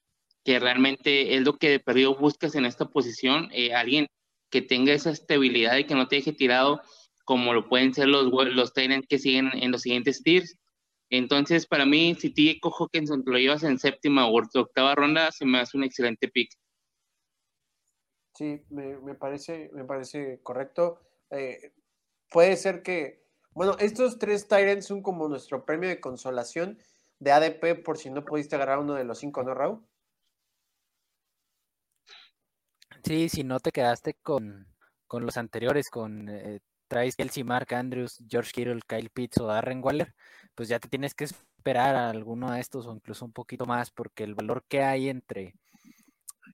que 0.44 0.60
realmente 0.60 1.36
es 1.36 1.44
lo 1.44 1.58
que 1.58 1.70
de 1.70 1.80
perdido 1.80 2.16
buscas 2.16 2.56
en 2.56 2.66
esta 2.66 2.86
posición. 2.86 3.50
alguien 3.76 4.08
que 4.50 4.62
tenga 4.62 4.94
esa 4.94 5.12
estabilidad 5.12 5.78
y 5.78 5.86
que 5.86 5.96
no 5.96 6.08
te 6.08 6.18
deje 6.18 6.34
tirado 6.34 6.82
como 7.24 7.54
lo 7.54 7.70
pueden 7.70 7.94
ser 7.94 8.08
los, 8.08 8.26
los 8.54 8.74
que 8.74 9.18
siguen 9.18 9.52
en 9.54 9.72
los 9.72 9.84
siguientes 9.84 10.22
tiers. 10.24 10.58
Entonces, 11.10 11.66
para 11.66 11.86
mí, 11.86 12.16
si 12.16 12.30
Tico 12.30 12.70
Hawkinson 12.72 13.24
te 13.24 13.32
lo 13.32 13.38
llevas 13.38 13.64
en 13.64 13.80
séptima 13.80 14.28
o 14.28 14.38
octava 14.38 14.96
ronda, 14.96 15.32
se 15.32 15.46
me 15.46 15.60
hace 15.60 15.78
un 15.78 15.84
excelente 15.84 16.28
pick. 16.28 16.52
Sí, 18.34 18.62
me, 18.70 19.16
parece, 19.16 19.70
me 19.74 19.84
parece 19.84 20.40
correcto. 20.42 21.02
Eh, 21.30 21.74
puede 22.32 22.56
ser 22.58 22.82
que, 22.82 23.24
bueno, 23.52 23.76
estos 23.78 24.18
tres 24.18 24.48
Tyrants 24.48 24.88
son 24.88 25.04
como 25.04 25.28
nuestro 25.28 25.66
premio 25.66 25.90
de 25.90 26.00
consolación 26.00 26.80
de 27.20 27.32
ADP 27.32 27.84
por 27.84 27.98
si 27.98 28.10
no 28.10 28.26
pudiste 28.26 28.56
agarrar 28.56 28.80
uno 28.80 28.96
de 28.96 29.04
los 29.04 29.20
cinco, 29.20 29.44
¿no, 29.44 29.54
Raúl? 29.54 29.86
Sí, 33.04 33.30
si 33.30 33.44
no 33.44 33.60
te 33.60 33.72
quedaste 33.72 34.16
con, 34.24 34.68
con 35.06 35.26
los 35.26 35.38
anteriores, 35.38 35.90
con 35.90 36.30
eh, 36.30 36.62
traes 36.88 37.16
Kelsey, 37.16 37.44
Mark 37.44 37.74
Andrews, 37.74 38.24
George 38.28 38.52
Kittle, 38.54 38.80
Kyle 38.88 39.10
Pitts 39.10 39.40
o 39.40 39.48
Darren 39.48 39.84
Waller, 39.84 40.16
pues 40.56 40.70
ya 40.70 40.80
te 40.80 40.88
tienes 40.88 41.14
que 41.14 41.26
esperar 41.26 41.96
a 41.96 42.10
alguno 42.10 42.52
de 42.52 42.60
estos 42.60 42.88
o 42.88 42.94
incluso 42.94 43.26
un 43.26 43.34
poquito 43.34 43.66
más, 43.66 43.92
porque 43.92 44.24
el 44.24 44.36
valor 44.36 44.64
que 44.68 44.84
hay 44.84 45.10
entre, 45.10 45.56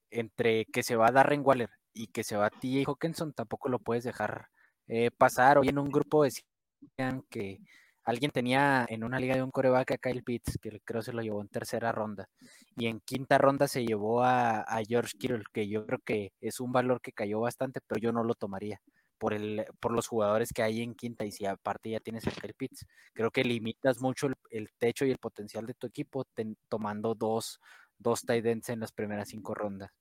entre 0.09 0.65
que 0.65 0.83
se 0.83 0.95
va 0.95 1.11
Darren 1.11 1.41
Waller 1.45 1.69
y 1.93 2.07
que 2.07 2.23
se 2.23 2.35
va 2.35 2.49
T.J. 2.49 2.89
Hawkinson 2.89 3.33
tampoco 3.33 3.69
lo 3.69 3.79
puedes 3.79 4.03
dejar 4.03 4.49
eh, 4.87 5.11
pasar. 5.11 5.57
Hoy 5.57 5.69
en 5.69 5.79
un 5.79 5.89
grupo 5.89 6.23
decían 6.23 7.23
que 7.29 7.59
alguien 8.03 8.31
tenía 8.31 8.85
en 8.89 9.03
una 9.03 9.19
liga 9.19 9.35
de 9.35 9.43
un 9.43 9.51
coreback 9.51 9.91
a 9.91 9.97
Kyle 9.97 10.23
Pitts, 10.23 10.57
que 10.61 10.79
creo 10.83 11.01
se 11.01 11.13
lo 11.13 11.21
llevó 11.21 11.41
en 11.41 11.49
tercera 11.49 11.91
ronda, 11.91 12.29
y 12.75 12.87
en 12.87 12.99
quinta 13.01 13.37
ronda 13.37 13.67
se 13.67 13.85
llevó 13.85 14.23
a, 14.23 14.61
a 14.61 14.83
George 14.87 15.17
Kittle, 15.17 15.43
que 15.53 15.67
yo 15.67 15.85
creo 15.85 15.99
que 16.05 16.31
es 16.41 16.59
un 16.59 16.71
valor 16.71 17.01
que 17.01 17.11
cayó 17.11 17.41
bastante, 17.41 17.81
pero 17.85 17.99
yo 17.99 18.11
no 18.11 18.23
lo 18.23 18.35
tomaría 18.35 18.81
por, 19.17 19.33
el, 19.33 19.65
por 19.79 19.91
los 19.91 20.07
jugadores 20.07 20.51
que 20.53 20.63
hay 20.63 20.81
en 20.81 20.95
quinta 20.95 21.25
y 21.25 21.31
si 21.31 21.45
aparte 21.45 21.89
ya 21.89 21.99
tienes 21.99 22.23
el 22.25 22.53
Pitts, 22.53 22.85
creo 23.13 23.31
que 23.31 23.43
limitas 23.43 23.99
mucho 24.01 24.27
el, 24.49 24.69
techo 24.77 25.05
y 25.05 25.11
el 25.11 25.17
potencial 25.17 25.65
de 25.65 25.73
tu 25.73 25.87
equipo 25.87 26.25
tomando 26.69 27.15
dos, 27.15 27.59
dos 27.97 28.21
tight 28.21 28.45
ends 28.45 28.69
en 28.69 28.79
las 28.79 28.91
primeras 28.91 29.29
cinco 29.29 29.53
rondas. 29.53 29.91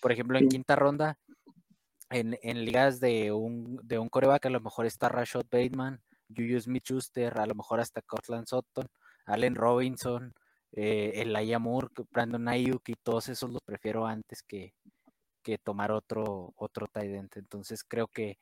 Por 0.00 0.12
ejemplo, 0.12 0.38
en 0.38 0.48
quinta 0.48 0.76
ronda, 0.76 1.18
en, 2.10 2.64
ligas 2.64 3.00
de 3.00 3.32
un, 3.32 3.80
de 3.82 3.98
un 3.98 4.08
coreback, 4.08 4.46
a 4.46 4.50
lo 4.50 4.60
mejor 4.60 4.86
está 4.86 5.08
Rashad 5.08 5.46
Bateman, 5.50 6.00
Juju 6.28 6.60
Smith-Schuster, 6.60 7.38
a 7.38 7.46
lo 7.46 7.54
mejor 7.54 7.80
hasta 7.80 8.02
Cortland 8.02 8.46
Sutton, 8.46 8.86
Allen 9.26 9.54
Robinson, 9.54 10.34
eh, 10.72 11.12
Elijah 11.16 11.58
Moore, 11.58 11.88
Brandon 12.10 12.48
Ayuk 12.48 12.88
y 12.88 12.94
todos 12.94 13.28
esos 13.28 13.50
los 13.50 13.62
prefiero 13.62 14.06
antes 14.06 14.42
que, 14.42 14.74
que 15.42 15.58
tomar 15.58 15.92
otro, 15.92 16.52
otro 16.56 16.86
tight. 16.86 17.36
Entonces 17.36 17.84
creo 17.84 18.08
que 18.08 18.38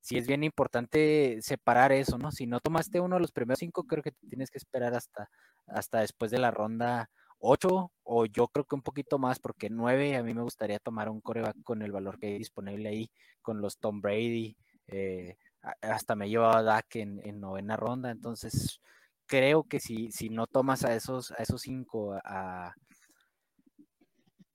sí 0.00 0.18
es 0.18 0.26
bien 0.26 0.44
importante 0.44 1.38
separar 1.42 1.92
eso, 1.92 2.18
¿no? 2.18 2.30
Si 2.30 2.46
no 2.46 2.60
tomaste 2.60 3.00
uno 3.00 3.16
de 3.16 3.22
los 3.22 3.32
primeros 3.32 3.58
cinco, 3.58 3.84
creo 3.84 4.02
que 4.02 4.12
tienes 4.28 4.50
que 4.50 4.58
esperar 4.58 4.94
hasta, 4.94 5.30
hasta 5.66 6.00
después 6.00 6.30
de 6.30 6.38
la 6.38 6.50
ronda 6.50 7.10
8 7.38 7.92
o 8.02 8.26
yo 8.26 8.48
creo 8.48 8.64
que 8.64 8.74
un 8.74 8.82
poquito 8.82 9.18
más, 9.18 9.38
porque 9.38 9.70
9 9.70 10.16
a 10.16 10.22
mí 10.22 10.34
me 10.34 10.42
gustaría 10.42 10.78
tomar 10.78 11.08
un 11.08 11.20
coreback 11.20 11.62
con 11.62 11.82
el 11.82 11.92
valor 11.92 12.18
que 12.18 12.28
hay 12.28 12.38
disponible 12.38 12.88
ahí, 12.88 13.10
con 13.42 13.60
los 13.60 13.78
Tom 13.78 14.00
Brady, 14.00 14.56
eh, 14.88 15.36
hasta 15.82 16.14
me 16.14 16.28
lleva 16.28 16.56
a 16.56 16.62
Dak 16.62 16.96
en, 16.96 17.20
en, 17.24 17.40
novena 17.40 17.76
ronda, 17.76 18.10
entonces 18.10 18.80
creo 19.26 19.64
que 19.64 19.80
si, 19.80 20.12
si 20.12 20.30
no 20.30 20.46
tomas 20.46 20.84
a 20.84 20.94
esos, 20.94 21.32
a 21.32 21.42
esos 21.42 21.62
cinco 21.62 22.14
a, 22.24 22.74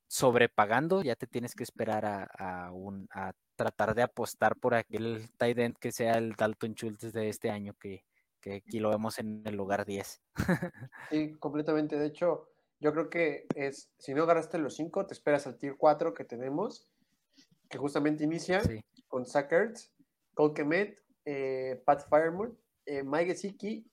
sobrepagando, 0.07 1.03
ya 1.03 1.15
te 1.15 1.27
tienes 1.27 1.55
que 1.55 1.63
esperar 1.63 2.05
a, 2.05 2.29
a 3.11 3.33
tratar 3.55 3.95
de 3.95 4.03
apostar 4.03 4.55
por 4.55 4.73
aquel 4.73 5.29
tight 5.37 5.57
end 5.57 5.77
que 5.77 5.91
sea 5.91 6.13
el 6.13 6.33
Dalton 6.33 6.73
Schultz 6.73 7.13
de 7.13 7.29
este 7.29 7.49
año, 7.49 7.73
que, 7.79 8.05
que 8.41 8.55
aquí 8.55 8.79
lo 8.79 8.89
vemos 8.89 9.19
en 9.19 9.43
el 9.45 9.55
lugar 9.55 9.85
10. 9.85 10.21
sí, 11.11 11.33
completamente. 11.39 11.97
De 11.97 12.07
hecho, 12.07 12.50
yo 12.81 12.91
creo 12.91 13.09
que 13.09 13.45
es, 13.55 13.91
si 13.99 14.13
no 14.15 14.23
agarraste 14.23 14.57
los 14.57 14.75
5, 14.75 15.05
te 15.05 15.13
esperas 15.13 15.45
al 15.45 15.57
tier 15.57 15.77
4 15.77 16.15
que 16.15 16.25
tenemos, 16.25 16.89
que 17.69 17.77
justamente 17.77 18.23
inicia 18.23 18.61
con 19.07 19.27
Sackers, 19.27 19.93
Cole 20.33 20.55
Kemet, 20.55 20.99
eh, 21.25 21.79
Pat 21.85 22.09
Fireman, 22.09 22.57
eh, 22.87 23.03
Mike 23.03 23.33
Gesicki, 23.33 23.85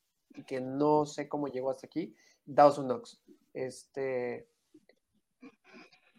que 0.47 0.63
no 0.63 1.05
sé 1.05 1.29
cómo 1.29 1.49
llegó 1.49 1.71
hasta 1.71 1.87
aquí, 1.87 2.17
Dawson 2.47 2.87
Knox. 2.87 3.21
Este, 3.53 4.49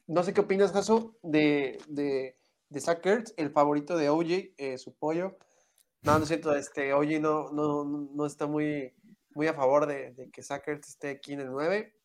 no 0.05 0.23
sé 0.23 0.35
qué 0.35 0.41
opinas, 0.41 0.71
Jaso, 0.71 1.17
de, 1.23 1.79
de, 1.87 2.37
de 2.69 3.23
el 3.37 3.49
favorito 3.49 3.97
de 3.97 4.09
OJ, 4.09 4.53
eh, 4.57 4.77
su 4.77 4.93
pollo. 4.93 5.37
No, 6.03 6.19
no 6.19 6.25
siento, 6.27 6.53
este, 6.55 6.93
OJ 6.93 7.19
no, 7.19 7.51
no, 7.51 7.83
no 7.83 8.25
está 8.27 8.45
muy, 8.45 8.93
muy 9.33 9.47
a 9.47 9.55
favor 9.55 9.87
de, 9.87 10.11
de 10.13 10.29
que 10.29 10.43
Sackers 10.43 10.87
esté 10.87 11.09
aquí 11.09 11.33
en 11.33 11.39
el 11.39 11.49
9, 11.49 11.95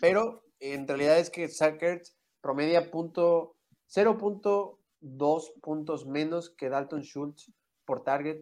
pero 0.00 0.44
en 0.60 0.86
realidad 0.86 1.18
es 1.18 1.30
que 1.30 1.48
Sackers 1.48 2.16
promedia 2.40 2.90
punto 2.90 3.56
0.2 3.88 5.60
puntos 5.60 6.06
menos 6.06 6.50
que 6.50 6.68
Dalton 6.68 7.02
Schultz 7.02 7.50
por 7.84 8.04
target. 8.04 8.40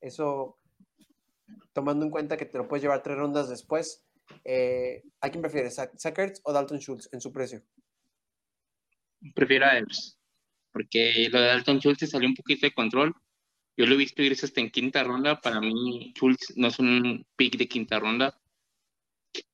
Eso, 0.00 0.58
tomando 1.72 2.04
en 2.04 2.10
cuenta 2.10 2.36
que 2.36 2.46
te 2.46 2.58
lo 2.58 2.68
puedes 2.68 2.82
llevar 2.82 3.02
tres 3.02 3.16
rondas 3.16 3.48
después. 3.48 4.04
Eh, 4.44 5.02
¿A 5.20 5.30
quién 5.30 5.42
prefieres, 5.42 5.76
Sackers 5.96 6.40
o 6.44 6.52
Dalton 6.52 6.78
Schultz 6.78 7.08
en 7.12 7.20
su 7.20 7.32
precio? 7.32 7.62
Prefiero 9.34 9.66
a 9.66 9.78
Evers, 9.78 10.18
porque 10.72 11.28
lo 11.30 11.40
de 11.40 11.46
Dalton 11.46 11.78
Schultz 11.78 12.00
se 12.00 12.06
salió 12.08 12.28
un 12.28 12.34
poquito 12.34 12.66
de 12.66 12.74
control. 12.74 13.14
Yo 13.76 13.86
lo 13.86 13.94
he 13.94 13.98
visto 13.98 14.22
irse 14.22 14.46
hasta 14.46 14.60
en 14.60 14.70
quinta 14.70 15.02
ronda. 15.04 15.40
Para 15.40 15.60
mí, 15.60 16.12
Schultz 16.16 16.56
no 16.56 16.68
es 16.68 16.78
un 16.78 17.24
pick 17.36 17.56
de 17.56 17.68
quinta 17.68 17.98
ronda. 17.98 18.41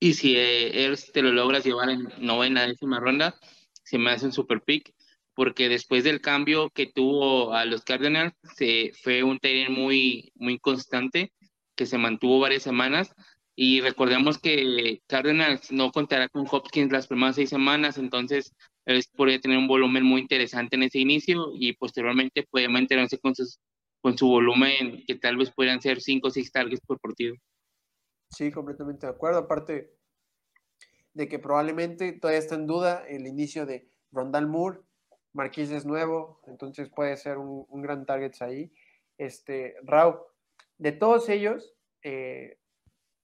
Y 0.00 0.14
si 0.14 0.37
Evers 0.37 1.12
te 1.12 1.23
lo 1.23 1.32
logras 1.32 1.64
llevar 1.64 1.90
en 1.90 2.08
novena, 2.18 2.66
décima 2.66 3.00
ronda, 3.00 3.38
se 3.85 3.99
me 3.99 4.11
hace 4.11 4.26
un 4.26 4.32
super 4.32 4.62
pick, 4.62 4.94
porque 5.35 5.68
después 5.68 6.04
del 6.04 6.20
cambio 6.20 6.70
que 6.70 6.87
tuvo 6.87 7.54
a 7.54 7.64
los 7.64 7.82
Cardinals, 7.85 8.35
se, 8.56 8.92
fue 9.02 9.23
un 9.23 9.38
terreno 9.38 9.70
muy, 9.70 10.32
muy 10.35 10.58
constante, 10.58 11.32
que 11.76 11.87
se 11.87 11.99
mantuvo 11.99 12.40
varias 12.40 12.64
semanas. 12.64 13.14
Y 13.54 13.80
recordemos 13.80 14.38
que 14.38 15.00
Cardinals 15.06 15.73
no 15.73 15.90
contará 15.90 16.28
con 16.28 16.47
Hopkins 16.50 16.92
las 16.92 17.06
primeras 17.06 17.37
seis 17.37 17.50
semanas, 17.50 17.99
entonces 17.99 18.54
él 18.85 19.04
podría 19.16 19.40
tener 19.40 19.58
un 19.58 19.68
volumen 19.68 20.04
muy 20.04 20.20
interesante 20.23 20.76
en 20.76 20.85
ese 20.85 20.99
inicio 20.99 21.52
y 21.54 21.73
posteriormente 21.75 22.47
puede 22.50 22.68
mantenerse 22.68 23.18
con, 23.18 23.35
sus, 23.35 23.61
con 24.00 24.16
su 24.16 24.28
volumen, 24.28 25.04
que 25.06 25.16
tal 25.16 25.37
vez 25.37 25.52
puedan 25.54 25.80
ser 25.80 26.00
5 26.00 26.28
o 26.28 26.30
6 26.30 26.52
targets 26.52 26.80
por 26.87 26.99
partido. 27.00 27.35
Sí, 28.30 28.50
completamente 28.52 29.06
de 29.06 29.12
acuerdo. 29.12 29.38
Aparte 29.38 29.97
de 31.14 31.28
que 31.28 31.38
probablemente 31.38 32.12
todavía 32.12 32.38
está 32.38 32.54
en 32.54 32.66
duda 32.66 33.04
el 33.08 33.26
inicio 33.26 33.66
de 33.66 33.88
Rondal 34.12 34.47
Moore, 34.47 34.80
Marquise 35.32 35.76
es 35.76 35.85
nuevo, 35.85 36.40
entonces 36.47 36.88
puede 36.88 37.16
ser 37.16 37.38
un, 37.38 37.66
gran 37.82 38.06
target 38.06 38.32
ahí. 38.40 38.73
Este, 39.18 39.76
Rau, 39.82 40.26
de 40.78 40.92
todos 40.92 41.28
ellos, 41.28 41.75
eh, 42.02 42.58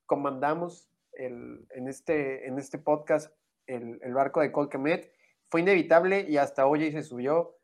comandamos 0.07 0.91
el, 1.13 1.67
en, 1.71 1.89
este, 1.89 2.47
en 2.47 2.59
este 2.59 2.79
podcast 2.79 3.35
el, 3.67 3.99
el 4.03 4.13
barco 4.13 4.41
de 4.41 4.53
Colquemet 4.53 5.13
fue 5.55 5.61
inevitable 5.61 6.27
y 6.29 6.37
hasta 6.37 6.67
hoy 6.67 6.91
se 6.91 7.03
subió. 7.03 7.57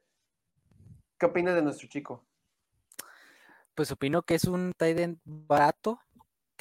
¿Qué 1.19 1.27
opinas 1.27 1.55
de 1.55 1.63
nuestro 1.63 1.89
chico? 1.89 2.25
Pues 3.75 3.91
opino 3.91 4.23
que 4.23 4.35
es 4.35 4.45
un 4.45 4.73
tight 4.77 5.19
barato, 5.25 6.01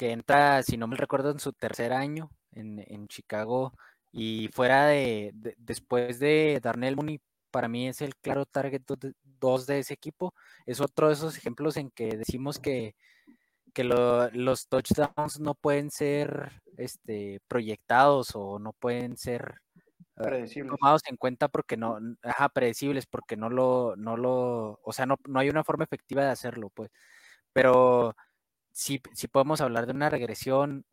que 0.00 0.12
entra, 0.12 0.62
si 0.62 0.78
no 0.78 0.86
me 0.86 0.96
recuerdo, 0.96 1.30
en 1.30 1.40
su 1.40 1.52
tercer 1.52 1.92
año 1.92 2.30
en, 2.52 3.06
Chicago. 3.06 3.74
Y 4.10 4.48
fuera 4.48 4.86
de, 4.86 5.30
después 5.58 6.18
de 6.18 6.58
Darnell 6.62 6.96
Mooney, 6.96 7.20
para 7.50 7.68
mí 7.68 7.86
es 7.86 8.00
el 8.00 8.16
claro 8.16 8.46
target 8.46 8.80
2 9.22 9.66
de 9.66 9.80
ese 9.80 9.92
equipo. 9.92 10.32
Es 10.64 10.80
otro 10.80 11.08
de 11.08 11.12
esos 11.12 11.36
ejemplos 11.36 11.76
en 11.76 11.90
que 11.90 12.16
decimos 12.16 12.58
que, 12.58 12.96
que 13.74 13.84
los 13.84 14.68
touchdowns 14.68 15.38
no 15.38 15.54
pueden 15.54 15.90
ser 15.90 16.62
este, 16.78 17.42
proyectados 17.46 18.30
o 18.34 18.58
no 18.58 18.72
pueden 18.72 19.18
ser 19.18 19.60
predecibles. 20.14 20.78
tomados 20.78 21.02
en 21.10 21.18
cuenta 21.18 21.48
porque 21.48 21.76
no, 21.76 21.98
ajá, 22.22 22.48
predecibles, 22.48 23.04
porque 23.04 23.36
no 23.36 23.50
lo, 23.50 23.96
no 23.96 24.16
lo, 24.16 24.80
o 24.82 24.92
sea, 24.94 25.04
no, 25.04 25.18
no 25.28 25.40
hay 25.40 25.50
una 25.50 25.62
forma 25.62 25.84
efectiva 25.84 26.24
de 26.24 26.30
hacerlo, 26.30 26.70
pues. 26.70 26.90
Pero 27.52 28.14
si 28.72 29.00
si 29.14 29.28
podemos 29.28 29.60
hablar 29.60 29.86
de 29.86 29.92
una 29.92 30.10
regresión 30.10 30.84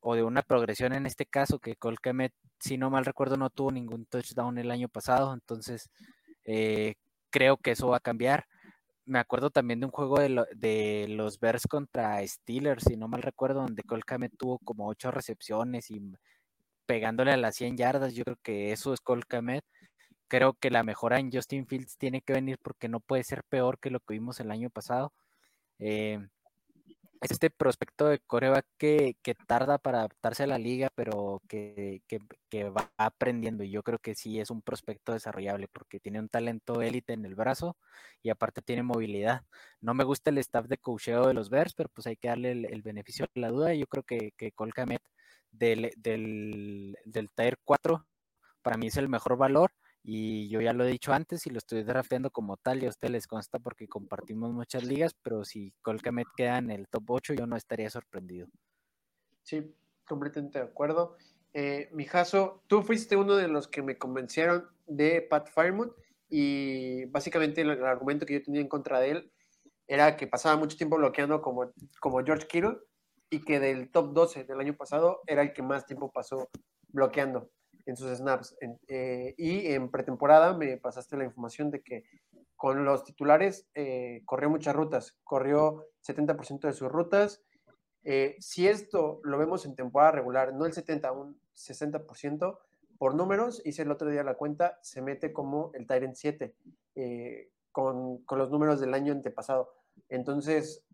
o 0.00 0.14
de 0.14 0.22
una 0.22 0.42
progresión 0.42 0.92
en 0.92 1.06
este 1.06 1.26
caso, 1.26 1.58
que 1.58 1.76
Colquemet, 1.76 2.32
si 2.60 2.78
no 2.78 2.90
mal 2.90 3.06
recuerdo, 3.06 3.36
no 3.38 3.50
tuvo 3.50 3.72
ningún 3.72 4.06
touchdown 4.06 4.58
el 4.58 4.70
año 4.70 4.88
pasado, 4.88 5.32
entonces 5.34 5.90
eh, 6.44 6.96
creo 7.30 7.56
que 7.56 7.72
eso 7.72 7.88
va 7.88 7.98
a 7.98 8.00
cambiar. 8.00 8.46
Me 9.06 9.18
acuerdo 9.18 9.50
también 9.50 9.80
de 9.80 9.86
un 9.86 9.92
juego 9.92 10.18
de, 10.20 11.06
los 11.08 11.40
Bears 11.40 11.66
contra 11.68 12.26
Steelers, 12.26 12.84
si 12.84 12.96
no 12.96 13.08
mal 13.08 13.22
recuerdo, 13.22 13.62
donde 13.62 13.82
Colquemet 13.82 14.32
tuvo 14.38 14.58
como 14.60 14.88
ocho 14.88 15.10
recepciones 15.10 15.90
y 15.90 16.00
pegándole 16.86 17.32
a 17.32 17.36
las 17.36 17.56
100 17.56 17.76
yardas. 17.76 18.14
Yo 18.14 18.24
creo 18.24 18.38
que 18.42 18.72
eso 18.72 18.94
es 18.94 19.00
Cole 19.00 19.22
Creo 20.28 20.54
que 20.54 20.70
la 20.70 20.82
mejora 20.84 21.18
en 21.18 21.30
Justin 21.32 21.66
Fields 21.66 21.96
tiene 21.98 22.22
que 22.22 22.32
venir 22.34 22.58
porque 22.62 22.88
no 22.88 23.00
puede 23.00 23.24
ser 23.24 23.44
peor 23.44 23.78
que 23.78 23.90
lo 23.90 24.00
que 24.00 24.14
vimos 24.14 24.40
el 24.40 24.50
año 24.50 24.70
pasado. 24.70 25.12
Eh, 25.78 26.18
es 27.24 27.30
este 27.30 27.48
prospecto 27.48 28.06
de 28.08 28.18
coreback 28.18 28.66
que, 28.76 29.16
tarda 29.46 29.78
para 29.78 30.00
adaptarse 30.00 30.42
a 30.42 30.46
la 30.46 30.58
liga, 30.58 30.90
pero 30.94 31.40
que, 31.48 32.02
va 32.76 32.92
aprendiendo. 32.98 33.64
Y 33.64 33.70
yo 33.70 33.82
creo 33.82 33.98
que 33.98 34.14
sí 34.14 34.40
es 34.40 34.50
un 34.50 34.60
prospecto 34.60 35.12
desarrollable 35.12 35.68
porque 35.68 36.00
tiene 36.00 36.20
un 36.20 36.28
talento 36.28 36.82
élite 36.82 37.14
en 37.14 37.24
el 37.24 37.34
brazo 37.34 37.76
y 38.22 38.28
aparte 38.28 38.60
tiene 38.60 38.82
movilidad. 38.82 39.42
No 39.80 39.94
me 39.94 40.04
gusta 40.04 40.30
el 40.30 40.38
staff 40.38 40.66
de 40.66 40.78
coacheo 40.78 41.26
de 41.26 41.34
los 41.34 41.48
Bears, 41.48 41.74
pero 41.74 41.88
pues 41.88 42.06
hay 42.06 42.16
que 42.16 42.28
darle 42.28 42.52
el, 42.52 42.82
beneficio 42.82 43.26
de 43.34 43.40
la 43.40 43.48
duda. 43.48 43.74
Y 43.74 43.80
yo 43.80 43.86
creo 43.86 44.02
que, 44.02 44.32
que 44.36 44.52
Colcamet 44.52 45.02
del, 45.50 45.92
del, 45.96 46.98
del 47.06 47.30
Tier 47.30 47.58
4 47.64 48.06
para 48.62 48.76
mí 48.76 48.88
es 48.88 48.96
el 48.98 49.08
mejor 49.08 49.38
valor 49.38 49.72
y 50.06 50.48
yo 50.50 50.60
ya 50.60 50.74
lo 50.74 50.84
he 50.84 50.90
dicho 50.90 51.14
antes 51.14 51.46
y 51.46 51.50
lo 51.50 51.56
estoy 51.56 51.82
drafteando 51.82 52.30
como 52.30 52.58
tal 52.58 52.82
y 52.82 52.86
a 52.86 52.90
ustedes 52.90 53.10
les 53.10 53.26
consta 53.26 53.58
porque 53.58 53.88
compartimos 53.88 54.52
muchas 54.52 54.84
ligas, 54.84 55.14
pero 55.14 55.44
si 55.44 55.72
Colcamet 55.80 56.26
queda 56.36 56.58
en 56.58 56.70
el 56.70 56.86
top 56.88 57.10
8 57.10 57.32
yo 57.32 57.46
no 57.46 57.56
estaría 57.56 57.88
sorprendido. 57.88 58.46
Sí, 59.42 59.74
completamente 60.06 60.58
de 60.58 60.66
acuerdo. 60.66 61.16
Eh, 61.54 61.88
Mijaso, 61.92 62.62
tú 62.66 62.82
fuiste 62.82 63.16
uno 63.16 63.34
de 63.36 63.48
los 63.48 63.66
que 63.66 63.80
me 63.80 63.96
convencieron 63.96 64.68
de 64.86 65.22
Pat 65.22 65.48
Firemont 65.48 65.92
y 66.28 67.06
básicamente 67.06 67.62
el, 67.62 67.70
el, 67.70 67.84
argumento 67.84 68.26
que 68.26 68.34
yo 68.34 68.42
tenía 68.42 68.60
en 68.60 68.68
contra 68.68 69.00
de 69.00 69.10
él 69.10 69.32
era 69.86 70.16
que 70.18 70.26
pasaba 70.26 70.56
mucho 70.58 70.76
tiempo 70.76 70.96
bloqueando 70.96 71.40
como, 71.40 71.72
como 71.98 72.22
George 72.22 72.46
Kittle 72.46 72.76
y 73.30 73.40
que 73.40 73.58
del 73.58 73.90
top 73.90 74.12
12 74.12 74.44
del 74.44 74.60
año 74.60 74.76
pasado 74.76 75.22
era 75.26 75.40
el 75.40 75.54
que 75.54 75.62
más 75.62 75.86
tiempo 75.86 76.12
pasó 76.12 76.50
bloqueando 76.88 77.50
en 77.86 77.96
sus 77.96 78.16
snaps. 78.16 78.56
Eh, 78.88 79.34
y 79.36 79.72
en 79.72 79.90
pretemporada 79.90 80.56
me 80.56 80.76
pasaste 80.76 81.16
la 81.16 81.24
información 81.24 81.70
de 81.70 81.82
que 81.82 82.04
con 82.56 82.84
los 82.84 83.04
titulares 83.04 83.68
eh, 83.74 84.22
corrió 84.24 84.48
muchas 84.48 84.74
rutas, 84.74 85.18
corrió 85.24 85.86
70% 86.06 86.60
de 86.60 86.72
sus 86.72 86.90
rutas. 86.90 87.42
Eh, 88.04 88.36
si 88.38 88.68
esto 88.68 89.20
lo 89.24 89.38
vemos 89.38 89.66
en 89.66 89.74
temporada 89.74 90.12
regular, 90.12 90.54
no 90.54 90.66
el 90.66 90.72
70, 90.72 91.12
un 91.12 91.40
60%, 91.54 92.58
por 92.98 93.14
números, 93.14 93.60
hice 93.64 93.82
el 93.82 93.90
otro 93.90 94.08
día 94.08 94.22
la 94.22 94.34
cuenta, 94.34 94.78
se 94.82 95.02
mete 95.02 95.32
como 95.32 95.72
el 95.74 95.86
Tyrant 95.86 96.14
7 96.14 96.54
con, 97.72 98.18
con 98.18 98.38
los 98.38 98.50
números 98.50 98.80
del 98.80 98.94
año 98.94 99.12
antepasado. 99.12 99.74
Entonces, 100.08 100.84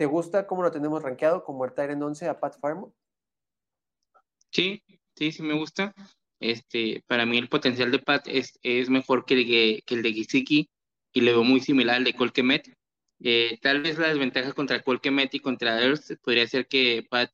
¿Te 0.00 0.06
gusta 0.06 0.46
cómo 0.46 0.62
lo 0.62 0.70
tenemos 0.70 1.02
rankeado 1.02 1.44
como 1.44 1.66
el 1.66 1.74
Tyrant 1.74 2.02
11 2.02 2.26
a 2.30 2.40
Pat 2.40 2.58
Farmo? 2.58 2.94
Sí, 4.50 4.82
sí, 5.16 5.32
sí 5.32 5.42
me 5.42 5.54
gusta. 5.54 5.94
Este, 6.40 7.04
para 7.06 7.26
mí 7.26 7.36
el 7.38 7.48
potencial 7.48 7.90
de 7.90 7.98
Pat 7.98 8.26
es, 8.26 8.58
es 8.62 8.88
mejor 8.88 9.24
que 9.26 9.34
el, 9.34 9.82
que 9.84 9.94
el 9.94 10.02
de 10.02 10.12
Gisiki 10.12 10.70
y 11.12 11.20
le 11.20 11.32
veo 11.32 11.44
muy 11.44 11.60
similar 11.60 11.96
al 11.96 12.04
de 12.04 12.14
Colquemet. 12.14 12.74
Eh, 13.22 13.58
tal 13.60 13.82
vez 13.82 13.98
la 13.98 14.08
desventaja 14.08 14.52
contra 14.52 14.82
Colquemet 14.82 15.34
y 15.34 15.40
contra 15.40 15.82
Earth 15.82 16.16
podría 16.22 16.46
ser 16.46 16.66
que 16.66 17.06
Pat 17.08 17.30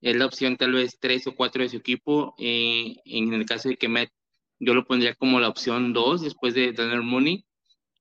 es 0.00 0.16
la 0.16 0.26
opción 0.26 0.56
tal 0.56 0.72
vez 0.72 0.98
3 1.00 1.26
o 1.28 1.34
4 1.34 1.62
de 1.62 1.68
su 1.68 1.76
equipo. 1.76 2.34
Eh, 2.38 2.96
en 3.04 3.32
el 3.34 3.44
caso 3.46 3.68
de 3.68 3.76
que 3.76 3.88
Met, 3.88 4.10
yo 4.58 4.74
lo 4.74 4.84
pondría 4.86 5.14
como 5.14 5.40
la 5.40 5.48
opción 5.48 5.92
2 5.92 6.22
después 6.22 6.54
de 6.54 6.72
Daniel 6.72 7.02
Mooney. 7.02 7.44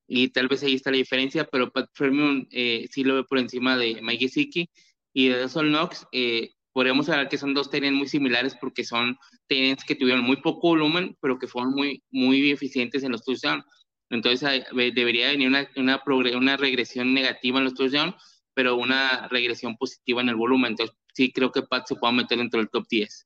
Y 0.07 0.29
tal 0.29 0.47
vez 0.47 0.63
ahí 0.63 0.75
está 0.75 0.91
la 0.91 0.97
diferencia, 0.97 1.45
pero 1.45 1.71
Pat 1.71 1.89
Fermion 1.93 2.47
eh, 2.51 2.87
sí 2.91 3.03
lo 3.03 3.15
ve 3.15 3.23
por 3.23 3.39
encima 3.39 3.77
de 3.77 3.99
Mike 4.01 4.27
Gesicki 4.27 4.69
y 5.13 5.29
de 5.29 5.49
Sol 5.49 5.69
Knox. 5.69 6.05
Eh, 6.11 6.51
podríamos 6.75 7.07
hablar 7.07 7.29
que 7.29 7.37
son 7.37 7.53
dos 7.53 7.69
TNs 7.69 7.93
muy 7.93 8.07
similares 8.09 8.53
porque 8.53 8.83
son 8.83 9.17
TNs 9.47 9.85
que 9.85 9.95
tuvieron 9.95 10.25
muy 10.25 10.35
poco 10.41 10.67
volumen, 10.67 11.17
pero 11.21 11.39
que 11.39 11.47
fueron 11.47 11.71
muy, 11.71 12.03
muy 12.11 12.51
eficientes 12.51 13.01
en 13.05 13.13
los 13.13 13.23
touchdowns. 13.23 13.63
Entonces 14.09 14.65
debería 14.93 15.29
venir 15.29 15.47
una, 15.47 15.69
una, 15.77 16.03
una 16.37 16.57
regresión 16.57 17.13
negativa 17.13 17.59
en 17.59 17.63
los 17.63 17.75
touchdowns, 17.75 18.15
pero 18.53 18.75
una 18.75 19.29
regresión 19.29 19.77
positiva 19.77 20.21
en 20.21 20.27
el 20.27 20.35
volumen. 20.35 20.71
Entonces 20.71 20.97
sí 21.13 21.31
creo 21.31 21.49
que 21.49 21.63
Pat 21.63 21.87
se 21.87 21.95
puede 21.95 22.11
meter 22.11 22.39
dentro 22.39 22.59
del 22.59 22.69
top 22.69 22.85
10. 22.89 23.25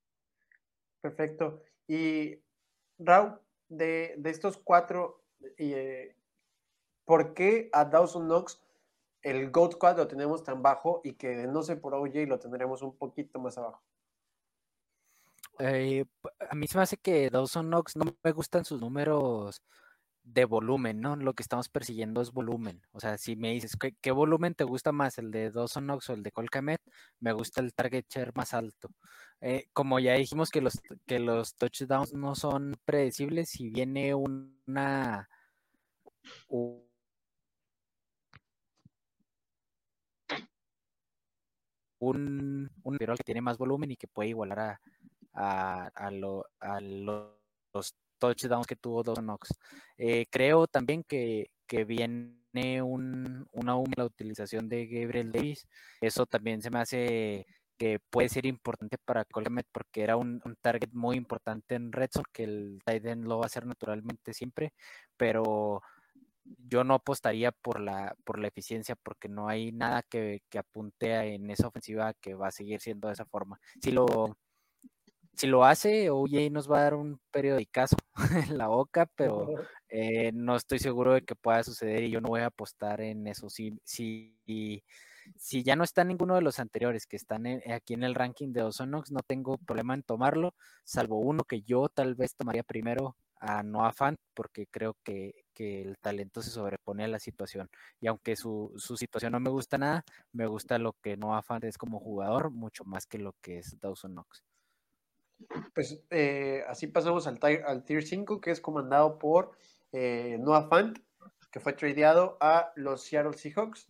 Perfecto. 1.01 1.63
Y 1.88 2.36
Raúl, 3.00 3.39
de, 3.68 4.13
de 4.15 4.29
estos 4.29 4.58
cuatro, 4.58 5.24
eh, 5.58 6.15
¿por 7.03 7.34
qué 7.34 7.72
a 7.74 7.84
Dawson 7.84 8.27
Knox 8.27 8.62
el 9.21 9.51
GOAT 9.51 9.73
Squad 9.73 9.97
lo 9.97 10.07
tenemos 10.07 10.43
tan 10.43 10.61
bajo 10.61 11.01
y 11.03 11.13
que 11.13 11.47
no 11.47 11.63
sé 11.63 11.75
por 11.75 11.93
OJ 11.93 12.27
lo 12.27 12.39
tendremos 12.39 12.81
un 12.81 12.95
poquito 12.97 13.39
más 13.39 13.57
abajo? 13.57 13.81
Eh, 15.59 16.05
a 16.49 16.55
mí 16.55 16.67
se 16.67 16.77
me 16.77 16.83
hace 16.83 16.97
que 16.97 17.29
Dawson 17.29 17.67
Knox 17.67 17.97
no 17.97 18.05
me 18.23 18.31
gustan 18.31 18.63
sus 18.63 18.79
números 18.79 19.61
de 20.23 20.45
volumen, 20.45 21.01
¿no? 21.01 21.15
Lo 21.15 21.33
que 21.33 21.43
estamos 21.43 21.69
persiguiendo 21.69 22.21
es 22.21 22.31
volumen. 22.31 22.81
O 22.91 22.99
sea, 22.99 23.17
si 23.17 23.35
me 23.35 23.51
dices, 23.51 23.75
¿qué, 24.01 24.11
volumen 24.11 24.55
te 24.55 24.63
gusta 24.63 24.91
más, 24.91 25.17
el 25.17 25.31
de 25.31 25.51
Dawson 25.51 25.85
Knox 25.85 26.09
o 26.09 26.13
el 26.13 26.23
de 26.23 26.31
Colcamet? 26.31 26.81
Me 27.19 27.33
gusta 27.33 27.61
el 27.61 27.73
target 27.73 28.05
share 28.09 28.31
más 28.35 28.53
alto. 28.53 28.89
Eh, 29.41 29.67
como 29.73 29.99
ya 29.99 30.13
dijimos 30.13 30.49
que 30.49 30.61
los, 30.61 30.79
que 31.05 31.19
los 31.19 31.55
touchdowns 31.55 32.13
no 32.13 32.35
son 32.35 32.77
predecibles, 32.85 33.49
si 33.49 33.69
viene 33.69 34.13
una... 34.13 35.29
Un, 42.00 42.70
un, 42.84 42.98
que 42.98 43.24
tiene 43.25 43.41
más 43.41 43.58
volumen 43.58 43.91
y 43.91 43.98
que 43.98 44.08
puede 44.08 44.29
igualar 44.29 44.60
a, 44.60 44.82
a, 45.34 45.88
a, 45.88 46.12
lo, 46.12 46.46
a 46.60 46.79
los 46.82 47.96
touchdowns 48.18 48.68
que 48.68 48.75
tuvo 48.75 49.03
Dawson 49.03 49.25
Knox. 49.25 49.50
Eh, 49.98 50.25
creo 50.29 50.68
también 50.68 51.03
que, 51.03 51.51
que 51.68 51.86
viene 51.86 52.82
un, 52.82 53.48
una 53.51 53.75
la 53.96 54.06
utilización 54.06 54.70
de 54.70 54.88
Gabriel 54.88 55.32
Davis. 55.32 55.68
Eso 56.01 56.25
también 56.25 56.62
se 56.62 56.70
me 56.70 56.79
hace 56.79 57.46
que 57.79 57.98
puede 58.10 58.27
ser 58.27 58.46
importante 58.46 58.98
para 58.98 59.24
Colgamet 59.24 59.65
porque 59.72 60.01
era 60.03 60.18
un, 60.18 60.41
target 60.62 60.89
muy 60.91 61.15
importante 61.15 61.75
en 61.75 61.94
Redson, 61.94 62.25
que 62.34 62.44
el 62.44 62.79
tight 62.86 63.06
lo 63.06 63.38
va 63.38 63.46
a 63.46 63.48
hacer 63.48 63.65
naturalmente 63.65 64.34
siempre, 64.34 64.74
pero 65.15 65.82
yo 66.58 66.84
no 66.84 66.96
apostaría 66.96 67.51
por 67.51 67.79
la, 67.79 68.15
por 68.24 68.39
la 68.39 68.48
eficiencia 68.48 68.96
porque 68.96 69.29
no 69.29 69.48
hay 69.48 69.72
nada 69.72 70.03
que, 70.03 70.41
que 70.50 70.60
apunte 70.60 71.34
en 71.34 71.50
esa 71.50 71.68
ofensiva 71.68 72.13
que 72.13 72.36
va 72.36 72.48
a 72.48 72.51
seguir 72.51 72.82
siendo 72.82 73.08
de 73.08 73.13
esa 73.13 73.25
forma. 73.25 73.60
Si 73.82 73.91
lo, 73.91 74.38
si 75.39 75.48
lo 75.48 75.63
hace, 75.63 76.10
OJ 76.10 76.51
nos 76.51 76.70
va 76.70 76.79
a 76.79 76.84
dar 76.84 76.96
un 76.96 77.20
periodicazo 77.32 77.96
en 78.51 78.58
la 78.58 78.68
boca, 78.68 79.06
pero 79.15 79.48
eh, 79.88 80.32
no 80.34 80.56
estoy 80.56 80.79
seguro 80.79 81.13
de 81.13 81.22
que 81.24 81.36
pueda 81.36 81.63
suceder 81.63 82.03
y 82.03 82.12
yo 82.12 82.22
no 82.22 82.29
voy 82.29 82.41
a 82.41 82.48
apostar 82.48 83.01
en 83.01 83.25
eso. 83.27 83.50
Si, 83.50 83.79
si, 83.84 84.36
si 85.38 85.63
ya 85.63 85.75
no 85.75 85.84
está 85.84 86.03
ninguno 86.03 86.36
de 86.36 86.41
los 86.41 86.60
anteriores 86.60 87.08
que 87.08 87.15
están 87.15 87.46
aquí 87.74 87.94
en 87.94 88.03
el 88.03 88.15
ranking 88.15 88.51
de 88.51 88.64
Ozonox, 88.64 89.12
no 89.12 89.22
tengo 89.22 89.57
problema 89.59 89.94
en 89.94 90.03
tomarlo, 90.03 90.55
salvo 90.83 91.20
uno 91.20 91.44
que 91.46 91.62
yo 91.62 91.88
tal 91.90 92.16
vez 92.16 92.35
tomaría 92.35 92.64
primero 92.64 93.16
a 93.40 93.64
Noah 93.64 93.94
Fant, 93.94 94.20
porque 94.33 94.68
creo 94.68 94.98
que, 95.03 95.46
que, 95.59 95.81
el 95.81 95.98
talento 95.98 96.41
se 96.41 96.51
sobrepone 96.51 97.03
a 97.03 97.07
la 97.07 97.19
situación. 97.19 97.69
Y 98.00 98.07
aunque 98.07 98.35
su, 98.35 98.74
su, 98.77 98.98
situación 98.98 99.33
no 99.33 99.39
me 99.39 99.50
gusta 99.50 99.77
nada, 99.77 100.03
me 100.31 100.48
gusta 100.48 100.77
lo 100.77 100.93
que 100.93 101.17
Noah 101.17 101.41
Fant 101.41 101.63
es 101.65 101.77
como 101.77 102.00
jugador, 102.00 102.51
mucho 102.51 102.85
más 102.85 103.05
que 103.05 103.17
lo 103.17 103.33
que 103.41 103.59
es 103.59 103.79
Dawson 103.79 104.13
Knox. 104.13 104.43
Pues 105.74 106.01
eh, 106.09 106.63
así 106.67 106.87
pasamos 106.87 107.27
al, 107.27 107.39
al, 107.65 107.83
Tier 107.83 108.03
5, 108.03 108.41
que 108.41 108.51
es 108.51 108.59
comandado 108.59 109.17
por 109.17 109.51
eh, 109.91 110.37
Noah 110.39 110.67
Fant, 110.67 111.00
que 111.51 111.59
fue 111.59 111.74
tradeado 111.74 112.37
a 112.41 112.72
los 112.75 113.03
Seattle 113.03 113.33
Seahawks. 113.33 113.87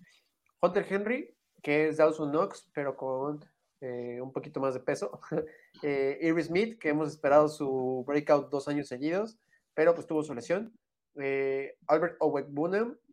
Hunter 0.61 0.85
Henry, 0.89 1.35
que 1.61 1.87
es 1.87 1.97
Dawson 1.97 2.31
Knox, 2.31 2.69
pero 2.73 2.95
con 2.95 3.43
eh, 3.81 4.19
un 4.21 4.31
poquito 4.31 4.59
más 4.59 4.73
de 4.73 4.81
peso. 4.81 5.19
Iris 5.81 6.47
Smith, 6.47 6.79
que 6.79 6.89
hemos 6.89 7.09
esperado 7.09 7.47
su 7.47 8.03
breakout 8.05 8.49
dos 8.49 8.67
años 8.67 8.87
seguidos, 8.87 9.37
pero 9.73 9.95
pues 9.95 10.05
tuvo 10.05 10.23
su 10.23 10.33
lesión. 10.33 10.73
Albert 11.15 12.17
Owek 12.19 12.47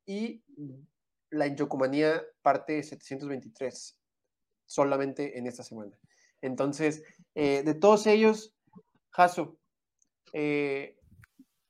y 0.06 0.42
la 1.30 1.46
Injokumanía 1.46 2.22
parte 2.42 2.82
723, 2.82 3.98
solamente 4.66 5.38
en 5.38 5.46
esta 5.46 5.62
semana. 5.62 5.96
Entonces, 6.40 7.02
eh, 7.34 7.62
de 7.64 7.74
todos 7.74 8.06
ellos, 8.06 8.54
Hasu, 9.12 9.58
eh, 10.32 10.98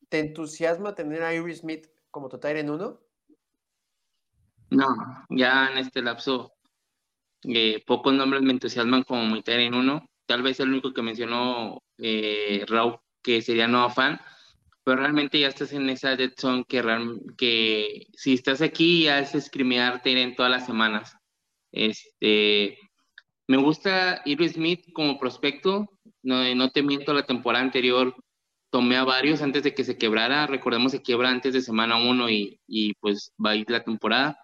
¿te 0.09 0.19
entusiasma 0.19 0.95
tener 0.95 1.23
a 1.23 1.35
Iris 1.35 1.59
Smith 1.59 1.89
como 2.11 2.29
total 2.29 2.57
en 2.57 2.71
uno? 2.71 3.01
No, 4.71 4.89
ya 5.31 5.69
en 5.71 5.79
este 5.79 6.03
lapso, 6.03 6.53
eh, 7.45 7.83
pocos 7.87 8.13
nombres 8.13 8.43
me 8.43 8.53
entusiasman 8.53 9.05
como 9.05 9.27
mi 9.27 9.43
en 9.47 9.75
uno. 9.75 10.09
Tal 10.27 10.43
vez 10.43 10.59
el 10.59 10.71
único 10.71 10.93
que 10.93 11.03
mencionó 11.03 11.83
Raúl, 12.67 12.99
que 13.23 13.41
sería 13.43 13.69
no 13.69 13.89
fan, 13.91 14.21
pero 14.87 15.01
realmente 15.01 15.41
ya 15.41 15.49
estás 15.49 15.73
en 15.73 15.91
esa 15.91 16.15
dead 16.15 16.31
zone 16.39 16.65
que, 16.65 16.81
que 17.37 18.07
si 18.13 18.35
estás 18.35 18.63
aquí 18.63 19.03
ya 19.03 19.19
es 19.19 19.35
escrimearte 19.35 20.13
en 20.23 20.37
todas 20.37 20.53
las 20.53 20.65
semanas. 20.65 21.13
Este, 21.73 22.79
me 23.49 23.57
gusta 23.57 24.23
Irving 24.25 24.51
Smith 24.51 24.93
como 24.93 25.19
prospecto. 25.19 25.89
No, 26.23 26.55
no 26.55 26.71
te 26.71 26.85
miento, 26.85 27.13
la 27.13 27.27
temporada 27.27 27.65
anterior 27.65 28.15
tomé 28.71 28.97
a 28.97 29.03
varios 29.03 29.43
antes 29.43 29.65
de 29.65 29.75
que 29.75 29.83
se 29.83 29.99
quebrara. 29.99 30.47
Recordemos 30.47 30.93
que 30.93 31.03
quiebra 31.03 31.31
antes 31.31 31.53
de 31.53 31.63
semana 31.63 31.97
1 31.97 32.31
y, 32.31 32.61
y, 32.69 32.95
pues 33.01 33.33
va 33.45 33.51
a 33.51 33.57
ir 33.57 33.69
la 33.69 33.83
temporada. 33.83 34.39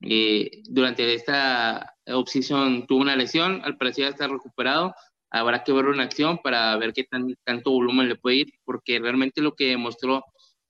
Eh, 0.00 0.62
durante 0.64 1.12
esta 1.12 1.94
opción 2.06 2.86
tuvo 2.86 3.02
una 3.02 3.16
lesión, 3.16 3.60
al 3.62 3.76
parecer 3.76 4.04
ya 4.04 4.08
está 4.12 4.28
recuperado. 4.28 4.94
Habrá 5.34 5.64
que 5.64 5.72
verlo 5.72 5.92
en 5.92 6.00
acción 6.00 6.38
para 6.38 6.76
ver 6.76 6.92
qué 6.92 7.02
tan, 7.02 7.34
tanto 7.42 7.72
volumen 7.72 8.08
le 8.08 8.14
puede 8.14 8.36
ir, 8.36 8.52
porque 8.64 9.00
realmente 9.00 9.42
lo 9.42 9.54
que 9.56 9.66
demostró 9.66 10.22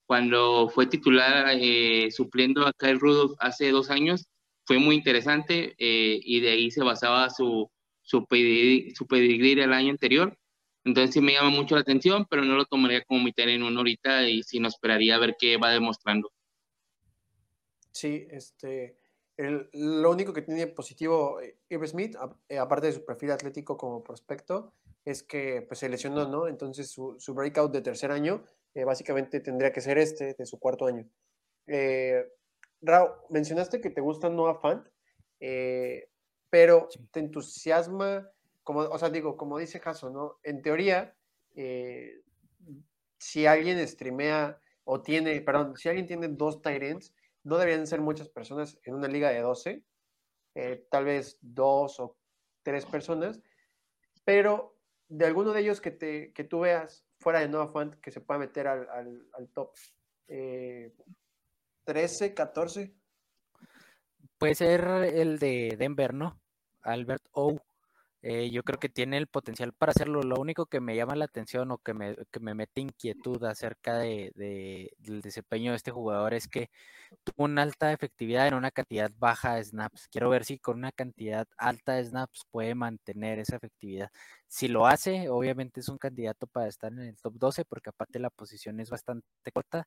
cuando 0.07 0.71
fue 0.71 0.87
titular 0.87 1.47
eh, 1.51 2.11
supliendo 2.11 2.67
a 2.67 2.73
Kyle 2.73 2.99
Rudolph 2.99 3.37
hace 3.41 3.71
dos 3.71 3.91
años 3.91 4.27
fue 4.65 4.79
muy 4.79 4.97
interesante 4.97 5.75
eh, 5.77 6.19
y 6.23 6.41
de 6.41 6.51
ahí 6.51 6.71
se 6.71 6.83
basaba 6.83 7.29
su, 7.29 7.71
su, 8.01 8.25
pedigrí, 8.25 9.61
el 9.61 9.73
año 9.75 9.91
anterior. 9.91 10.39
Entonces 10.83 11.13
sí 11.13 11.21
me 11.21 11.35
llama 11.35 11.51
mucho 11.51 11.75
la 11.75 11.83
atención, 11.83 12.27
pero 12.31 12.43
no 12.43 12.57
lo 12.57 12.65
tomaría 12.65 13.05
como 13.05 13.23
mi 13.23 13.33
en 13.37 13.63
uno 13.63 13.81
ahorita 13.81 14.29
y 14.29 14.43
sí 14.43 14.61
no 14.61 14.69
esperaría 14.69 15.17
a 15.17 15.19
ver 15.19 15.37
qué 15.39 15.59
va 15.59 15.71
demostrando. 15.71 16.31
Sí, 17.93 18.27
este, 18.31 18.99
lo 19.37 20.11
único 20.11 20.33
que 20.33 20.43
tiene 20.43 20.67
positivo 20.69 21.39
Irv 21.69 21.87
Smith, 21.87 22.17
eh, 22.49 22.59
aparte 22.59 22.87
de 22.87 22.93
su 22.93 23.05
perfil 23.05 23.33
atlético 23.33 23.77
como 23.77 24.03
prospecto, 24.03 24.73
es 25.05 25.23
que 25.23 25.63
pues, 25.63 25.81
se 25.81 25.89
lesionó, 25.89 26.29
¿no? 26.29 26.49
Entonces 26.49 26.91
su, 26.91 27.17
su 27.19 27.35
breakout 27.35 27.73
de 27.73 27.83
tercer 27.83 28.11
año 28.11 28.45
eh, 28.75 28.85
básicamente 28.85 29.41
tendría 29.41 29.73
que 29.73 29.81
ser 29.81 29.99
este, 29.99 30.35
de 30.35 30.47
su 30.47 30.59
cuarto 30.59 30.87
año. 30.87 31.07
Eh, 31.67 32.25
Raúl, 32.81 33.11
mencionaste 33.31 33.81
que 33.81 33.91
te 33.91 34.01
gusta 34.01 34.29
Noah 34.29 34.61
Fant, 34.61 34.87
eh, 35.41 36.09
pero 36.51 36.89
te 37.11 37.21
entusiasma, 37.21 38.31
como, 38.63 38.81
o 38.81 38.99
sea, 38.99 39.11
digo, 39.11 39.37
como 39.37 39.59
dice 39.59 39.81
Jaso, 39.81 40.11
¿no? 40.11 40.39
En 40.43 40.63
teoría, 40.63 41.15
eh, 41.55 42.23
si 43.19 43.47
alguien 43.47 43.87
streamea 43.87 44.61
o 44.85 45.03
tiene, 45.03 45.41
perdón, 45.41 45.77
si 45.77 45.89
alguien 45.89 46.07
tiene 46.07 46.29
dos 46.29 46.63
Tyrants, 46.63 47.15
no 47.45 47.59
deberían 47.59 47.87
ser 47.87 48.01
muchas 48.01 48.29
personas 48.29 48.79
en 48.83 48.95
una 48.95 49.09
liga 49.09 49.31
de 49.31 49.41
12, 49.41 49.85
eh, 50.57 50.87
tal 50.91 51.05
vez 51.05 51.39
dos 51.41 52.01
o 52.01 52.17
tres 52.63 52.87
personas, 52.87 53.41
pero 54.25 54.77
de 55.09 55.27
alguno 55.27 55.53
de 55.53 55.61
ellos 55.61 55.81
que, 55.81 55.91
te, 55.91 56.33
que 56.33 56.45
tú 56.45 56.61
veas 56.61 57.05
fuera 57.19 57.41
de 57.41 57.49
Noah 57.49 57.69
Fant 57.69 57.95
que 57.97 58.11
se 58.11 58.21
pueda 58.21 58.41
meter 58.41 58.67
al, 58.67 58.89
al, 59.33 59.49
top. 59.51 59.75
13, 60.27 60.93
14. 62.35 62.95
Puede 64.39 64.55
ser 64.55 64.85
el 65.15 65.39
de 65.39 65.77
Denver, 65.79 66.15
¿no? 66.15 66.41
Albert 66.83 67.25
O. 67.33 67.59
Eh, 68.27 68.51
yo 68.51 68.63
creo 68.63 68.79
que 68.81 68.89
tiene 68.89 69.19
el 69.19 69.27
potencial 69.27 69.75
para 69.75 69.91
hacerlo. 69.93 70.23
Lo 70.23 70.37
único 70.37 70.65
que 70.65 70.81
me 70.81 70.97
llama 70.97 71.15
la 71.15 71.27
atención 71.27 71.71
o 71.71 71.79
que 71.79 71.93
me, 71.93 72.17
que 72.31 72.41
me 72.41 72.55
mete 72.55 72.81
inquietud 72.81 73.45
acerca 73.45 73.99
de, 73.99 74.33
del 74.99 75.21
desempeño 75.21 75.73
de 75.73 75.77
este 75.77 75.91
jugador 75.91 76.33
es 76.33 76.49
que 76.49 76.71
tuvo 77.23 77.45
una 77.45 77.61
alta 77.63 77.93
efectividad 77.93 78.49
en 78.49 78.55
una 78.55 78.71
cantidad 78.71 79.11
baja 79.19 79.57
de 79.57 79.65
snaps. 79.65 80.09
Quiero 80.11 80.31
ver 80.31 80.45
si 80.47 80.59
con 80.59 80.79
una 80.79 80.91
cantidad 80.93 81.47
alta 81.59 81.95
de 81.95 82.05
snaps 82.07 82.47
puede 82.51 82.75
mantener 82.75 83.39
esa 83.41 83.57
efectividad. 83.57 84.11
Si 84.49 84.69
lo 84.69 84.87
hace, 84.87 85.29
obviamente 85.29 85.81
es 85.81 85.89
un 85.91 85.99
candidato 85.99 86.47
para 86.47 86.69
estar 86.69 86.93
en 86.93 87.01
el 87.01 87.17
top 87.19 87.35
12 87.35 87.67
porque 87.67 87.91
aparte 87.91 88.19
la 88.21 88.31
posición 88.31 88.81
es 88.81 88.89
bastante 88.89 89.27
corta 89.53 89.87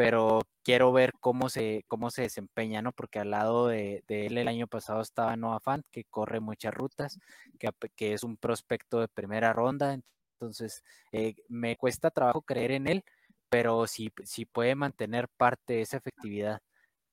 pero 0.00 0.40
quiero 0.62 0.92
ver 0.92 1.12
cómo 1.20 1.50
se, 1.50 1.84
cómo 1.86 2.10
se 2.10 2.22
desempeña, 2.22 2.80
¿no? 2.80 2.90
Porque 2.92 3.18
al 3.18 3.30
lado 3.30 3.66
de, 3.68 4.02
él 4.08 4.38
el 4.38 4.48
año 4.48 4.66
pasado 4.66 5.02
estaba 5.02 5.36
Noah 5.36 5.60
Fant, 5.60 5.84
que 5.90 6.04
corre 6.04 6.40
muchas 6.40 6.72
rutas, 6.72 7.18
que, 7.58 8.14
es 8.14 8.22
un 8.22 8.38
prospecto 8.38 9.00
de 9.00 9.08
primera 9.08 9.52
ronda, 9.52 9.92
entonces 9.92 10.82
eh, 11.12 11.34
me 11.48 11.76
cuesta 11.76 12.10
trabajo 12.10 12.40
creer 12.40 12.70
en 12.70 12.86
él, 12.88 13.04
pero 13.50 13.86
si, 13.86 14.10
si 14.24 14.46
puede 14.46 14.74
mantener 14.74 15.28
parte 15.36 15.74
de 15.74 15.82
esa 15.82 15.98
efectividad 15.98 16.60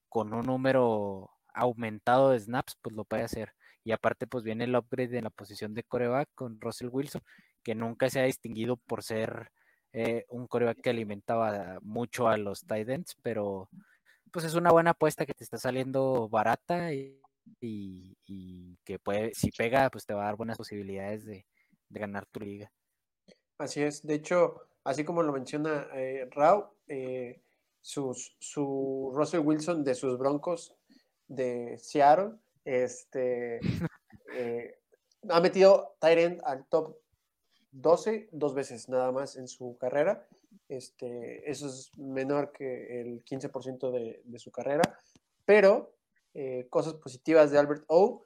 con 0.08 0.34
un 0.34 0.46
número 0.46 1.30
aumentado 1.54 2.32
de 2.32 2.40
snaps, 2.40 2.78
pues 2.82 2.96
lo 2.96 3.04
puede 3.04 3.24
hacer. 3.24 3.54
Y 3.84 3.92
aparte, 3.92 4.28
pues 4.28 4.46
viene 4.46 4.64
el 4.64 4.76
upgrade 4.76 5.18
en 5.18 5.26
la 5.26 5.30
posición 5.30 5.74
de 5.74 5.84
coreback 5.84 6.30
con 6.36 6.62
Russell 6.62 6.90
Wilson, 6.90 7.22
que 7.64 7.76
nunca 7.76 8.10
se 8.10 8.22
ha 8.22 8.24
distinguido 8.24 8.78
por 8.78 9.04
ser 9.04 9.52
eh, 10.00 10.28
un 10.30 10.46
coreback 10.46 10.80
que 10.80 10.92
alimentaba 10.92 11.80
mucho 11.82 12.28
a 12.28 12.38
los 12.38 12.62
Titans, 12.62 13.18
pero 13.24 13.68
pues 14.32 14.46
es 14.46 14.54
una 14.54 14.70
buena 14.70 14.92
apuesta 14.92 15.26
que 15.26 15.34
te 15.34 15.44
está 15.44 15.58
saliendo 15.58 16.30
barata 16.30 16.94
y, 16.94 17.20
que 18.86 19.00
puede, 19.00 19.34
si 19.34 19.50
pega, 19.50 19.90
pues 19.90 20.06
te 20.06 20.14
va 20.14 20.22
a 20.22 20.26
dar 20.26 20.36
buenas 20.36 20.56
posibilidades 20.56 21.26
de, 21.26 21.48
ganar 21.90 22.28
tu 22.28 22.42
liga. 22.42 22.72
Así 23.58 23.82
es, 23.82 24.06
de 24.06 24.14
hecho, 24.14 24.68
así 24.84 25.04
como 25.04 25.24
lo 25.24 25.34
menciona 25.34 25.88
eh, 25.96 26.30
Rao, 26.30 26.76
eh, 26.88 27.42
su 27.82 29.12
Russell 29.16 29.40
Wilson 29.40 29.84
de 29.84 29.96
sus 29.96 30.16
Broncos 30.20 30.76
de 31.28 31.76
Seattle, 31.80 32.34
este, 32.66 33.60
ha 35.28 35.42
metido 35.42 35.96
Tyrant 36.00 36.40
al 36.44 36.68
top 36.68 36.98
12 37.82 38.30
dos 38.32 38.54
veces 38.56 38.90
nada 38.90 39.12
más 39.12 39.36
en 39.36 39.48
su 39.48 39.78
carrera. 39.78 40.28
Este, 40.68 41.50
eso 41.50 41.68
es 41.68 41.92
menor 41.98 42.52
que 42.52 43.02
el 43.02 43.24
15% 43.24 43.92
de, 43.92 44.22
de, 44.24 44.40
su 44.40 44.52
carrera, 44.52 44.82
pero 45.46 45.96
eh, 46.34 46.68
cosas 46.70 46.96
positivas 46.96 47.52
de 47.52 47.60
Albert 47.60 47.84
O. 47.88 48.26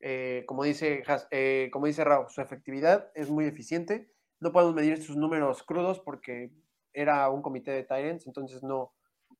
Eh, 0.00 0.44
como, 0.46 0.64
dice, 0.64 1.02
eh, 1.30 1.68
como 1.72 1.86
dice 1.86 2.04
Rao, 2.04 2.28
su 2.28 2.40
efectividad 2.40 3.10
es 3.14 3.30
muy 3.30 3.46
eficiente. 3.46 4.10
No 4.40 4.52
podemos 4.52 4.74
medir 4.74 5.02
sus 5.02 5.16
números 5.16 5.62
crudos 5.62 6.00
porque 6.00 6.52
era 6.92 7.28
un 7.30 7.42
comité 7.42 7.70
de 7.72 7.84
Tyrants, 7.84 8.26
entonces 8.26 8.62
no, 8.62 8.94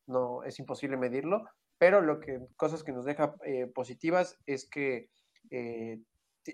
no 0.06 0.44
es 0.44 0.58
imposible 0.58 0.96
medirlo. 0.96 1.44
Pero 1.78 2.02
lo 2.02 2.20
que, 2.20 2.40
cosas 2.56 2.84
que 2.84 2.92
nos 2.92 3.06
deja 3.06 3.34
positivas 3.74 4.38
es 4.44 4.68
que 4.68 5.08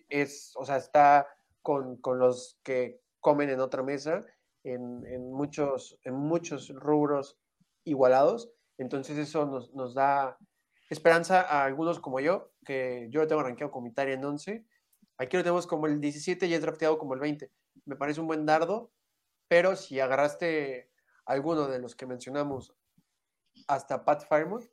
es, 0.08 0.52
o 0.56 0.64
sea, 0.64 0.76
está 0.76 1.26
con, 1.66 1.96
con 1.96 2.20
los 2.20 2.60
que 2.62 3.00
comen 3.18 3.50
en 3.50 3.58
otra 3.58 3.82
mesa, 3.82 4.24
en, 4.62 5.04
en, 5.04 5.32
muchos, 5.32 5.98
en 6.04 6.14
muchos 6.14 6.68
rubros 6.68 7.40
igualados. 7.82 8.52
Entonces 8.78 9.18
eso 9.18 9.46
nos, 9.46 9.74
nos, 9.74 9.92
da 9.92 10.38
esperanza 10.90 11.40
a 11.40 11.64
algunos 11.64 11.98
como 11.98 12.20
yo, 12.20 12.52
que 12.64 13.08
yo 13.10 13.22
lo 13.22 13.26
tengo 13.26 13.42
rankeado 13.42 13.72
como 13.72 13.88
Italia 13.88 14.14
en 14.14 14.24
11. 14.24 14.64
Aquí 15.18 15.36
lo 15.36 15.42
tenemos 15.42 15.66
como 15.66 15.88
el 15.88 16.00
17 16.00 16.46
y 16.46 16.54
es 16.54 16.62
drafteado 16.62 16.98
como 16.98 17.14
el 17.14 17.20
20. 17.20 17.50
Me 17.84 17.96
parece 17.96 18.20
un 18.20 18.28
buen 18.28 18.46
dardo, 18.46 18.92
pero 19.48 19.74
si 19.74 19.98
agarraste 19.98 20.92
alguno 21.24 21.66
de 21.66 21.80
los 21.80 21.96
que 21.96 22.06
mencionamos 22.06 22.76
hasta 23.66 24.04
Pat 24.04 24.24
Firemouth, 24.28 24.70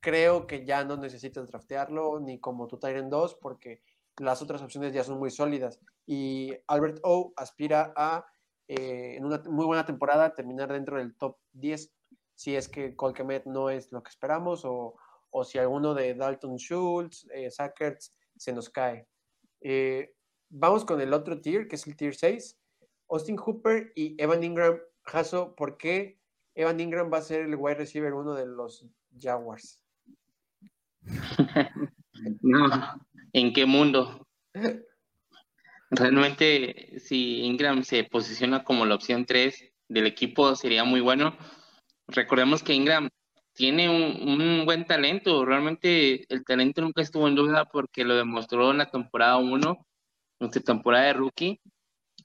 creo 0.00 0.46
que 0.46 0.66
ya 0.66 0.84
no 0.84 0.98
necesitas 0.98 1.48
draftearlo 1.48 2.20
ni 2.20 2.38
como 2.38 2.66
tu 2.66 2.78
Tyrant 2.78 3.08
2 3.08 3.36
porque 3.36 3.80
las 4.18 4.42
otras 4.42 4.62
opciones 4.62 4.92
ya 4.92 5.04
son 5.04 5.18
muy 5.18 5.30
sólidas. 5.30 5.80
Y 6.06 6.52
Albert 6.66 7.00
O 7.02 7.32
aspira 7.36 7.92
a, 7.96 8.26
eh, 8.68 9.14
en 9.16 9.24
una 9.24 9.42
muy 9.46 9.66
buena 9.66 9.84
temporada, 9.84 10.34
terminar 10.34 10.72
dentro 10.72 10.98
del 10.98 11.16
top 11.16 11.36
10, 11.52 11.92
si 12.34 12.56
es 12.56 12.68
que 12.68 12.96
Colquemet 12.96 13.46
no 13.46 13.70
es 13.70 13.92
lo 13.92 14.02
que 14.02 14.10
esperamos, 14.10 14.64
o, 14.64 14.96
o 15.30 15.44
si 15.44 15.58
alguno 15.58 15.94
de 15.94 16.14
Dalton 16.14 16.56
Schultz, 16.56 17.26
eh, 17.34 17.48
se 18.36 18.52
nos 18.52 18.70
cae. 18.70 19.08
Eh, 19.60 20.14
vamos 20.48 20.84
con 20.84 21.00
el 21.00 21.12
otro 21.12 21.40
tier, 21.40 21.66
que 21.68 21.76
es 21.76 21.86
el 21.86 21.96
tier 21.96 22.14
6. 22.14 22.58
Austin 23.08 23.36
Hooper 23.36 23.92
y 23.94 24.20
Evan 24.22 24.42
Ingram. 24.42 24.78
Jaso, 25.02 25.54
¿por 25.54 25.76
qué 25.76 26.18
Evan 26.54 26.80
Ingram 26.80 27.12
va 27.12 27.18
a 27.18 27.22
ser 27.22 27.42
el 27.42 27.56
wide 27.56 27.76
receiver 27.76 28.14
uno 28.14 28.34
de 28.34 28.46
los 28.46 28.86
Jaguars? 29.18 29.80
no, 32.42 32.68
¿En 33.34 33.52
qué 33.52 33.66
mundo? 33.66 34.28
Realmente, 35.90 37.00
si 37.00 37.40
Ingram 37.40 37.82
se 37.82 38.04
posiciona 38.04 38.62
como 38.62 38.86
la 38.86 38.94
opción 38.94 39.26
3 39.26 39.72
del 39.88 40.06
equipo, 40.06 40.54
sería 40.54 40.84
muy 40.84 41.00
bueno. 41.00 41.36
Recordemos 42.06 42.62
que 42.62 42.74
Ingram 42.74 43.10
tiene 43.52 43.90
un, 43.90 44.64
buen 44.64 44.86
talento. 44.86 45.44
Realmente 45.44 46.32
el 46.32 46.44
talento 46.44 46.80
nunca 46.80 47.02
estuvo 47.02 47.26
en 47.26 47.34
duda 47.34 47.64
porque 47.64 48.04
lo 48.04 48.14
demostró 48.14 48.70
en 48.70 48.78
la 48.78 48.90
temporada 48.90 49.36
1, 49.38 49.86
en 50.38 50.52
su 50.52 50.60
temporada 50.60 51.06
de 51.06 51.14
rookie. 51.14 51.60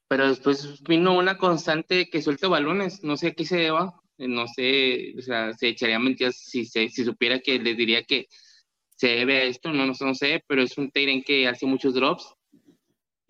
Pero 0.08 0.28
después 0.28 0.84
vino 0.84 1.17
una 1.17 1.39
constante 1.39 2.08
que 2.12 2.22
suelta 2.22 2.48
balones. 2.48 3.04
No 3.04 3.17
sé 3.17 3.30
a 3.30 3.34
qué 3.34 3.45
se 3.45 3.58
deba. 3.58 4.00
No 4.19 4.48
sé, 4.48 5.15
o 5.17 5.22
sea, 5.24 5.54
se 5.54 5.69
echaría 5.69 5.98
mentiras 5.98 6.36
si, 6.38 6.65
si 6.65 6.89
supiera 6.89 7.39
que 7.39 7.58
les 7.58 7.76
diría 7.76 8.04
que 8.04 8.28
se 9.00 9.08
debe 9.08 9.38
a 9.38 9.44
esto, 9.44 9.72
no, 9.72 9.86
no, 9.86 10.14
sé, 10.14 10.44
pero 10.46 10.62
es 10.62 10.78
un 10.78 10.92
Tyrant 10.92 11.26
que 11.26 11.48
hace 11.48 11.66
muchos 11.66 11.94
drops 11.94 12.36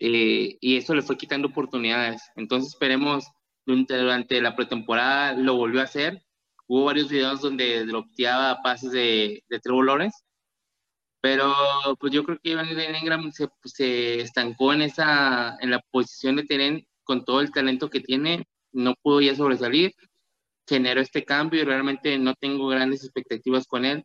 eh, 0.00 0.58
y 0.60 0.76
eso 0.76 0.96
le 0.96 1.02
fue 1.02 1.16
quitando 1.16 1.46
oportunidades. 1.46 2.22
Entonces 2.34 2.72
esperemos 2.72 3.24
durante 3.64 4.40
la 4.40 4.56
pretemporada 4.56 5.32
lo 5.34 5.54
volvió 5.54 5.80
a 5.80 5.84
hacer. 5.84 6.24
Hubo 6.66 6.86
varios 6.86 7.08
videos 7.08 7.40
donde 7.40 7.86
dropteaba 7.86 8.60
pases 8.62 8.90
de, 8.90 9.44
de 9.48 9.60
Trevor 9.60 9.86
Lawrence, 9.86 10.18
pero 11.20 11.54
pues 12.00 12.12
yo 12.12 12.24
creo 12.24 12.38
que 12.42 12.50
Ivan 12.50 12.68
Ingram 13.00 13.30
se, 13.30 13.48
se, 13.64 14.22
estancó 14.22 14.72
en 14.72 14.82
esa 14.82 15.56
en 15.60 15.70
la 15.70 15.80
posición 15.92 16.34
de 16.34 16.44
Tyrant 16.46 16.84
con 17.04 17.24
todo 17.24 17.40
el 17.40 17.52
talento 17.52 17.90
que 17.90 18.00
tiene, 18.00 18.44
no 18.72 18.94
pudo 19.02 19.20
ya 19.20 19.36
sobresalir, 19.36 19.92
generó 20.68 21.00
este 21.00 21.24
cambio 21.24 21.60
y 21.62 21.64
realmente 21.64 22.18
no 22.18 22.34
tengo 22.34 22.66
grandes 22.66 23.04
expectativas 23.04 23.66
con 23.68 23.84
él 23.84 24.04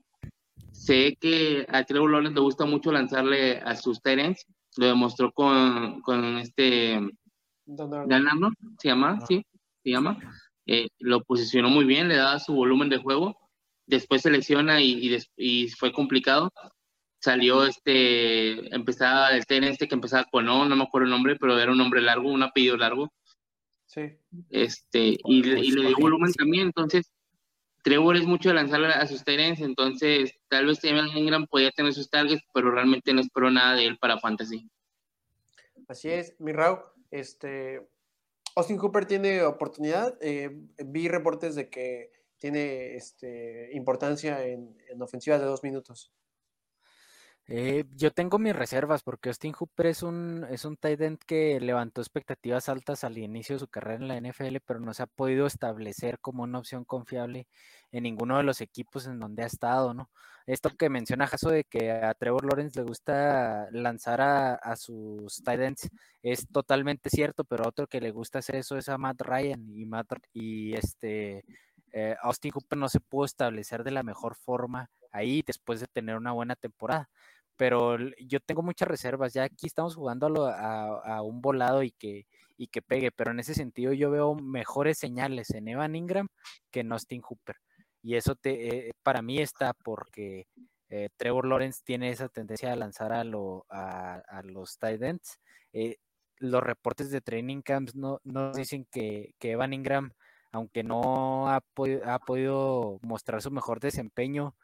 Sé 0.78 1.18
que 1.20 1.66
a 1.70 1.84
Trevor 1.84 2.12
Lawrence 2.12 2.36
le 2.36 2.42
gusta 2.42 2.66
mucho 2.66 2.92
lanzarle 2.92 3.58
a 3.58 3.76
sus 3.76 4.02
Tyrants. 4.02 4.46
Lo 4.78 4.88
demostró 4.88 5.32
con, 5.32 6.02
con 6.02 6.38
este 6.38 7.00
ganando, 7.66 8.50
se 8.80 8.90
llama, 8.90 9.20
sí, 9.26 9.44
se 9.84 9.90
llama. 9.90 10.20
Eh, 10.68 10.88
lo 11.00 11.24
posicionó 11.24 11.70
muy 11.70 11.86
bien, 11.86 12.08
le 12.08 12.18
daba 12.18 12.40
su 12.40 12.54
volumen 12.54 12.90
de 12.90 12.98
juego. 12.98 13.38
Después 13.88 14.22
se 14.22 14.32
lesiona 14.32 14.82
y, 14.82 15.18
y, 15.38 15.70
fue 15.70 15.92
complicado. 15.92 16.52
Salió 17.20 17.66
este, 17.66 18.76
empezaba 18.76 19.30
el 19.30 19.46
Tyrant 19.46 19.74
este 19.74 19.88
que 19.88 19.96
empezaba 19.96 20.26
con 20.26 20.46
no, 20.46 20.66
no 20.66 20.76
me 20.76 20.84
acuerdo 20.84 21.06
el 21.06 21.12
nombre, 21.12 21.36
pero 21.40 21.58
era 21.58 21.72
un 21.72 21.78
nombre 21.78 22.02
largo, 22.02 22.30
un 22.30 22.44
apellido 22.44 22.78
largo. 22.78 23.12
Sí. 23.86 24.02
Este, 24.50 25.18
y, 25.24 25.40
y 25.40 25.72
le 25.72 25.88
dio 25.88 25.98
volumen 25.98 26.34
también, 26.34 26.68
entonces 26.68 27.12
Trevor 27.86 28.18
es 28.18 28.26
mucho 28.26 28.50
de 28.50 28.56
lanzar 28.56 28.84
a 28.84 29.06
sus 29.06 29.24
Tyrants, 29.24 29.62
entonces 29.62 30.34
tal 30.50 30.66
vez 30.66 30.84
Evan 30.84 31.08
Ingram 31.16 31.46
podía 31.46 31.70
tener 31.70 31.94
sus 31.94 32.10
targets, 32.10 32.42
pero 32.52 32.72
realmente 32.72 33.14
no 33.14 33.22
espero 33.22 33.52
nada 33.52 33.76
de 33.76 33.86
él 33.86 34.00
para 34.00 34.20
Fantasy. 34.20 34.68
Así 35.88 36.10
es, 36.10 36.34
mi 36.40 36.52
Rau. 36.52 36.80
Este, 37.12 37.88
Austin 38.56 38.80
Cooper 38.80 39.06
tiene 39.06 39.44
oportunidad. 39.44 40.18
Eh, 40.20 40.50
vi 40.84 41.08
reportes 41.08 41.54
de 41.54 41.70
que 41.70 42.12
tiene 42.40 42.96
este, 42.96 43.70
importancia 43.74 44.44
en, 44.44 44.76
en 44.90 45.02
ofensivas 45.04 45.40
de 45.40 45.46
dos 45.46 45.62
minutos. 45.62 46.12
Eh, 47.48 47.86
yo 47.96 48.10
tengo 48.12 48.40
mis 48.40 48.56
reservas 48.56 49.04
porque 49.04 49.30
Austin 49.30 49.54
Hooper 49.54 49.86
es 49.86 50.02
un, 50.02 50.48
es 50.50 50.66
un 50.66 50.78
tight 50.78 51.00
end 51.02 51.20
que 51.28 51.60
levantó 51.60 52.02
expectativas 52.02 52.70
altas 52.70 53.04
al 53.04 53.20
inicio 53.20 53.56
de 53.56 53.60
su 53.60 53.68
carrera 53.68 53.98
en 53.98 54.08
la 54.08 54.18
NFL, 54.18 54.58
pero 54.66 54.80
no 54.80 54.96
se 54.96 55.04
ha 55.04 55.08
podido 55.08 55.46
establecer 55.46 56.20
como 56.20 56.42
una 56.44 56.58
opción 56.58 56.86
confiable 56.86 57.48
en 57.92 58.04
ninguno 58.04 58.38
de 58.38 58.44
los 58.44 58.62
equipos 58.62 59.06
en 59.06 59.20
donde 59.20 59.44
ha 59.44 59.46
estado, 59.46 59.94
¿no? 59.94 60.10
Esto 60.48 60.70
que 60.72 60.90
menciona 60.90 61.28
Jaso 61.28 61.50
de 61.50 61.64
que 61.64 61.92
a 61.92 62.14
Trevor 62.16 62.46
Lawrence 62.46 62.80
le 62.80 62.86
gusta 62.86 63.68
lanzar 63.72 64.22
a, 64.22 64.76
sus 64.76 65.44
tight 65.44 65.60
ends 65.62 65.90
es 66.24 66.48
totalmente 66.48 67.10
cierto, 67.10 67.44
pero 67.44 67.68
otro 67.68 67.88
que 67.88 68.02
le 68.02 68.12
gusta 68.12 68.40
hacer 68.40 68.56
eso 68.58 68.78
es 68.78 68.90
a 68.90 68.98
Matt 68.98 69.22
Ryan 69.22 69.68
y 69.70 69.86
Matt 69.86 70.08
y 70.34 70.74
este 70.74 71.46
eh, 71.94 72.16
Austin 72.22 72.52
Hooper 72.52 72.78
no 72.78 72.90
se 72.90 73.00
pudo 73.00 73.26
establecer 73.26 73.84
de 73.84 73.92
la 73.92 74.04
mejor 74.04 74.36
forma 74.36 74.90
ahí 75.12 75.44
después 75.46 75.80
de 75.80 75.88
tener 75.88 76.18
una 76.18 76.32
buena 76.32 76.56
temporada 76.56 77.10
pero 77.58 77.98
yo 78.20 78.40
tengo 78.40 78.62
muchas 78.62 78.88
reservas. 78.88 79.34
Ya 79.34 79.44
aquí 79.44 79.68
estamos 79.68 79.96
jugando 79.96 80.48
a, 80.48 81.22
un 81.22 81.42
volado 81.42 81.84
y 81.84 81.92
que, 81.92 82.26
y 82.58 82.68
que 82.68 82.82
pegue, 82.82 83.12
pero 83.12 83.32
en 83.32 83.40
ese 83.40 83.54
sentido 83.54 83.94
yo 83.94 84.12
veo 84.12 84.36
mejores 84.36 84.98
señales 84.98 85.52
en 85.52 85.68
Evan 85.68 85.96
Ingram 85.96 86.28
que 86.72 86.82
en 86.82 86.92
Austin 86.92 87.22
Hooper. 87.22 87.58
Y 88.02 88.16
eso 88.16 88.36
te, 88.36 88.90
eh, 88.90 88.92
para 89.04 89.22
mí 89.22 89.40
está 89.40 89.74
porque 89.74 90.48
eh, 90.90 91.10
Trevor 91.18 91.48
Lawrence 91.48 91.82
tiene 91.84 92.12
esa 92.12 92.30
tendencia 92.30 92.72
a 92.72 92.76
lanzar 92.76 93.12
a, 93.12 93.24
lo, 93.24 93.66
a, 93.70 94.42
los 94.44 94.78
tight 94.78 95.02
ends. 95.02 95.40
Eh, 95.74 95.98
los 96.38 96.62
reportes 96.62 97.10
de 97.12 97.22
training 97.22 97.62
camps 97.62 97.96
no, 97.96 98.20
nos 98.24 98.56
dicen 98.56 98.86
que, 98.92 99.34
Evan 99.40 99.74
Ingram, 99.74 100.12
aunque 100.52 100.84
no 100.84 101.50
ha, 101.50 101.58
ha 101.58 102.20
podido 102.20 103.00
mostrar 103.02 103.42
su 103.42 103.52
mejor 103.52 103.80
desempeño, 103.80 104.56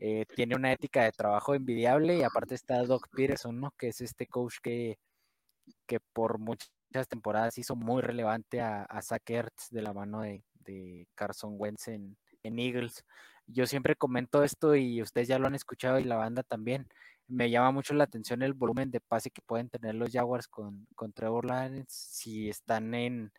eh, 0.00 0.26
tiene 0.34 0.56
una 0.56 0.72
ética 0.72 1.04
de 1.04 1.12
trabajo 1.12 1.54
envidiable 1.54 2.18
y 2.18 2.22
aparte 2.22 2.54
está 2.54 2.82
Doc 2.82 3.08
Peterson, 3.10 3.60
¿no? 3.60 3.70
Que 3.78 3.88
es 3.88 4.00
este 4.00 4.26
coach 4.26 4.56
que, 4.62 4.98
que 5.86 6.00
por 6.00 6.38
muchas 6.38 6.68
temporadas 7.08 7.58
hizo 7.58 7.76
muy 7.76 8.02
relevante 8.02 8.60
a, 8.60 8.82
a 8.84 9.02
Zach 9.02 9.28
Ertz 9.30 9.70
de 9.70 9.82
la 9.82 9.92
mano 9.92 10.22
de, 10.22 10.42
Carson 11.14 11.54
Wentz 11.58 11.88
en, 11.88 12.16
Eagles. 12.42 13.04
Yo 13.46 13.66
siempre 13.66 13.96
comento 13.96 14.42
esto 14.44 14.74
y 14.74 15.02
ustedes 15.02 15.28
ya 15.28 15.38
lo 15.38 15.46
han 15.46 15.54
escuchado 15.54 15.98
y 15.98 16.04
la 16.04 16.16
banda 16.16 16.42
también. 16.42 16.88
Me 17.26 17.50
llama 17.50 17.70
mucho 17.72 17.94
la 17.94 18.04
atención 18.04 18.42
el 18.42 18.54
volumen 18.54 18.90
de 18.90 19.00
pase 19.00 19.30
que 19.30 19.42
pueden 19.42 19.70
tener 19.70 19.94
los 19.94 20.10
Jaguars 20.12 20.48
con, 20.48 20.86
con 20.94 21.12
Trevor 21.12 21.46
Lawrence 21.46 21.86
si 21.88 22.48
están 22.50 22.94
en, 22.94 23.32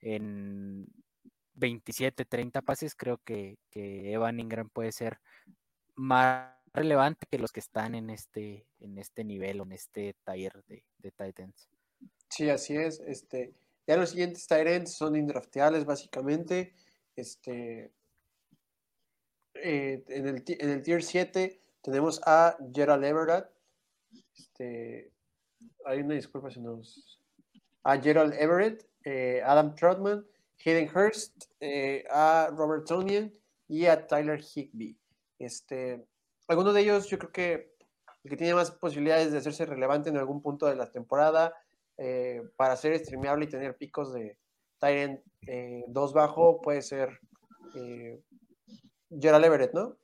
en 0.00 0.86
27, 1.54 2.24
30 2.24 2.62
pases, 2.62 2.94
creo 2.94 3.18
que 3.24 3.58
Evan 3.72 4.40
Ingram 4.40 4.68
puede 4.70 4.92
ser 4.92 5.18
más 6.00 6.54
relevante 6.72 7.26
que 7.30 7.38
los 7.38 7.52
que 7.52 7.60
están 7.60 7.94
en 7.94 8.10
este, 8.10 8.66
en 8.80 8.98
este 8.98 9.22
nivel 9.22 9.60
o 9.60 9.64
en 9.64 9.72
este 9.72 10.16
tier 10.24 10.64
de, 10.66 11.10
Titans. 11.10 11.68
Sí, 12.28 12.48
así 12.48 12.76
es. 12.76 13.00
Este, 13.00 13.52
ya 13.86 13.96
los 13.96 14.10
siguientes 14.10 14.46
Titans 14.46 14.94
son 14.94 15.16
indrafteables, 15.16 15.84
básicamente. 15.84 16.72
Este, 17.16 17.92
eh, 19.54 20.02
en, 20.08 20.28
el, 20.28 20.44
en 20.46 20.68
el 20.70 20.82
tier 20.82 21.02
7 21.02 21.60
tenemos 21.82 22.20
a 22.24 22.56
Gerald 22.72 23.04
Everett. 23.04 23.50
Este, 24.34 25.12
hay 25.84 26.00
una 26.00 26.14
disculpa 26.14 26.50
si 26.50 26.60
nos. 26.60 27.18
A 27.82 27.98
Gerald 27.98 28.34
Everett, 28.34 28.86
eh, 29.04 29.42
Adam 29.44 29.74
Trotman, 29.74 30.26
Hayden 30.64 30.88
Hurst, 30.94 31.46
eh, 31.60 32.04
a 32.10 32.50
Robert 32.52 32.86
Tonian 32.86 33.32
y 33.68 33.86
a 33.86 34.06
Tyler 34.06 34.40
Higby. 34.40 34.99
Este, 35.40 36.06
alguno 36.48 36.74
de 36.74 36.82
ellos 36.82 37.08
yo 37.08 37.18
creo 37.18 37.32
que 37.32 37.74
el 38.22 38.30
que 38.30 38.36
tiene 38.36 38.54
más 38.54 38.70
posibilidades 38.70 39.32
de 39.32 39.38
hacerse 39.38 39.64
relevante 39.64 40.10
en 40.10 40.18
algún 40.18 40.42
punto 40.42 40.66
de 40.66 40.76
la 40.76 40.92
temporada 40.92 41.54
eh, 41.96 42.42
para 42.56 42.76
ser 42.76 42.98
streameable 42.98 43.46
y 43.46 43.48
tener 43.48 43.76
picos 43.76 44.12
de 44.12 44.38
Tyrant 44.78 45.20
2 45.88 46.10
eh, 46.10 46.14
bajo 46.14 46.60
puede 46.60 46.82
ser 46.82 47.18
eh, 47.74 48.20
Gerald 49.18 49.46
Everett, 49.46 49.72
¿no? 49.72 49.96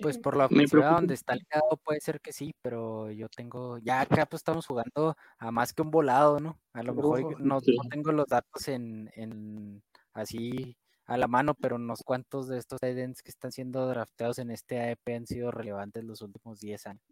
Pues 0.00 0.18
por 0.18 0.36
la 0.36 0.46
ofensiva 0.46 0.90
donde 0.90 1.14
está 1.14 1.34
ligado 1.34 1.76
puede 1.84 2.00
ser 2.00 2.20
que 2.20 2.32
sí, 2.32 2.52
pero 2.62 3.10
yo 3.12 3.28
tengo, 3.28 3.78
ya 3.78 4.00
acá 4.00 4.26
pues 4.26 4.40
estamos 4.40 4.66
jugando 4.66 5.16
a 5.38 5.50
más 5.52 5.72
que 5.72 5.82
un 5.82 5.90
volado, 5.90 6.38
¿no? 6.40 6.60
A 6.72 6.82
lo 6.82 6.94
mejor 6.94 7.40
no, 7.40 7.60
tengo 7.90 8.12
los 8.12 8.26
datos 8.26 8.66
en, 8.68 9.10
en 9.14 9.82
así 10.12 10.76
a 11.08 11.16
la 11.16 11.26
mano, 11.26 11.54
pero 11.54 11.76
unos 11.76 12.02
cuantos 12.02 12.48
de 12.48 12.58
estos 12.58 12.78
que 12.80 13.30
están 13.30 13.50
siendo 13.50 13.88
drafteados 13.88 14.38
en 14.38 14.50
este 14.50 14.78
AEP 14.78 15.08
han 15.16 15.26
sido 15.26 15.50
relevantes 15.50 16.04
los 16.04 16.20
últimos 16.20 16.60
10 16.60 16.86
años. 16.86 17.02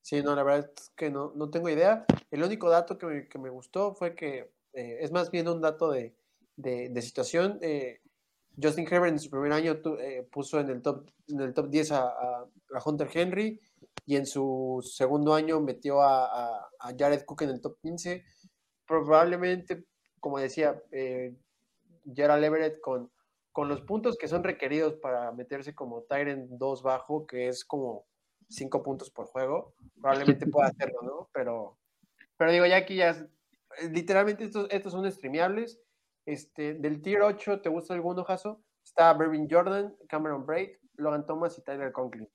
Sí, 0.00 0.22
no, 0.22 0.36
la 0.36 0.44
verdad 0.44 0.70
es 0.76 0.92
que 0.96 1.10
no, 1.10 1.32
no 1.34 1.50
tengo 1.50 1.68
idea. 1.68 2.06
El 2.30 2.44
único 2.44 2.70
dato 2.70 2.96
que 2.96 3.06
me, 3.06 3.28
que 3.28 3.38
me 3.38 3.50
gustó 3.50 3.94
fue 3.94 4.14
que 4.14 4.52
eh, 4.72 4.98
es 5.00 5.10
más 5.10 5.32
bien 5.32 5.48
un 5.48 5.60
dato 5.60 5.90
de, 5.90 6.14
de, 6.56 7.02
situación. 7.02 7.58
Eh, 7.62 8.00
Justin 8.62 8.86
Herbert 8.86 9.14
en 9.14 9.18
su 9.18 9.28
primer 9.28 9.52
año 9.52 9.76
eh, 9.98 10.28
puso 10.30 10.60
en 10.60 10.70
el 10.70 10.80
top, 10.80 11.10
en 11.26 11.40
el 11.40 11.52
top 11.52 11.70
10 11.70 11.92
a, 11.92 12.46
Hunter 12.84 13.08
Henry 13.12 13.60
y 14.06 14.14
en 14.14 14.26
su 14.26 14.80
segundo 14.88 15.34
año 15.34 15.60
metió 15.60 16.00
a, 16.00 16.68
a, 16.78 16.94
Jared 16.96 17.24
Cook 17.24 17.42
en 17.42 17.50
el 17.50 17.60
top 17.60 17.76
15. 17.82 18.24
Probablemente, 18.86 19.84
como 20.20 20.38
decía, 20.38 20.80
Gerald 22.12 22.44
Everett 22.44 22.80
con, 22.80 23.10
con 23.52 23.68
los 23.68 23.80
puntos 23.82 24.16
que 24.16 24.28
son 24.28 24.42
requeridos 24.42 24.94
para 24.94 25.32
meterse 25.32 25.74
como 25.74 26.02
Tyrant 26.02 26.50
2 26.50 26.82
bajo, 26.82 27.26
que 27.26 27.48
es 27.48 27.64
como 27.64 28.06
5 28.48 28.82
puntos 28.82 29.10
por 29.10 29.26
juego, 29.26 29.74
probablemente 30.00 30.46
pueda 30.46 30.68
hacerlo, 30.68 31.02
¿no? 31.02 31.30
Pero, 31.32 31.78
pero 32.36 32.52
digo, 32.52 32.66
ya 32.66 32.76
aquí 32.78 32.96
ya, 32.96 33.26
literalmente 33.90 34.44
estos, 34.44 34.66
estos 34.70 34.92
son 34.92 35.10
streameables. 35.10 35.80
Este, 36.26 36.74
del 36.74 37.02
tier 37.02 37.22
8, 37.22 37.60
¿te 37.60 37.68
gusta 37.68 37.94
alguno, 37.94 38.24
Jaso? 38.24 38.62
Está 38.82 39.12
Bervin 39.12 39.48
Jordan, 39.50 39.94
Cameron 40.08 40.46
Braid, 40.46 40.70
Logan 40.96 41.26
Thomas 41.26 41.58
y 41.58 41.62
Tyler 41.62 41.92
Conklin. 41.92 42.28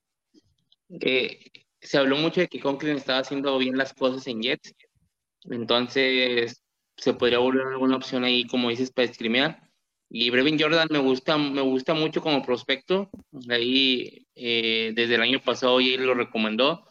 Eh, 0.89 1.39
se 1.82 1.97
habló 1.97 2.17
mucho 2.17 2.41
de 2.41 2.47
que 2.47 2.60
Conklin 2.60 2.97
estaba 2.97 3.19
haciendo 3.19 3.58
bien 3.58 3.77
las 3.77 3.93
cosas 3.93 4.25
en 4.27 4.41
Jets, 4.41 4.73
entonces 5.45 6.63
se 6.99 7.13
podría 7.13 7.39
volver 7.39 7.67
alguna 7.67 7.95
opción 7.95 8.23
ahí, 8.23 8.45
como 8.45 8.69
dices, 8.69 8.91
para 8.91 9.07
streamear. 9.07 9.69
Y 10.09 10.29
Brevin 10.31 10.59
Jordan 10.59 10.88
me 10.91 10.99
gusta, 10.99 11.38
me 11.38 11.62
gusta 11.62 11.93
mucho 11.93 12.21
como 12.21 12.43
prospecto. 12.43 13.09
Ahí 13.49 14.27
eh, 14.35 14.91
desde 14.95 15.15
el 15.15 15.21
año 15.21 15.39
pasado 15.39 15.79
él 15.79 16.05
lo 16.05 16.13
recomendó. 16.13 16.83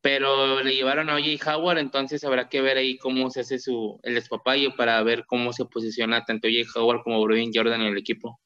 Pero 0.00 0.62
le 0.62 0.74
llevaron 0.74 1.10
a 1.10 1.16
OJ 1.16 1.46
Howard, 1.48 1.78
entonces 1.78 2.22
habrá 2.22 2.48
que 2.48 2.60
ver 2.60 2.76
ahí 2.76 2.96
cómo 2.96 3.28
se 3.28 3.40
hace 3.40 3.58
su 3.58 3.98
el 4.04 4.14
despapayo 4.14 4.76
para 4.76 5.02
ver 5.02 5.26
cómo 5.26 5.52
se 5.52 5.64
posiciona 5.64 6.24
tanto 6.24 6.46
OJ 6.46 6.76
Howard 6.76 7.02
como 7.02 7.22
Brevin 7.24 7.50
Jordan 7.52 7.82
en 7.82 7.88
el 7.88 7.98
equipo. 7.98 8.40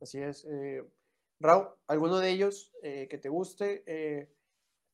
Así 0.00 0.18
es. 0.18 0.44
Eh, 0.44 0.82
Raúl, 1.40 1.68
¿alguno 1.86 2.18
de 2.18 2.30
ellos 2.30 2.72
eh, 2.82 3.08
que 3.10 3.18
te 3.18 3.28
guste? 3.28 3.82
Eh, 3.86 4.30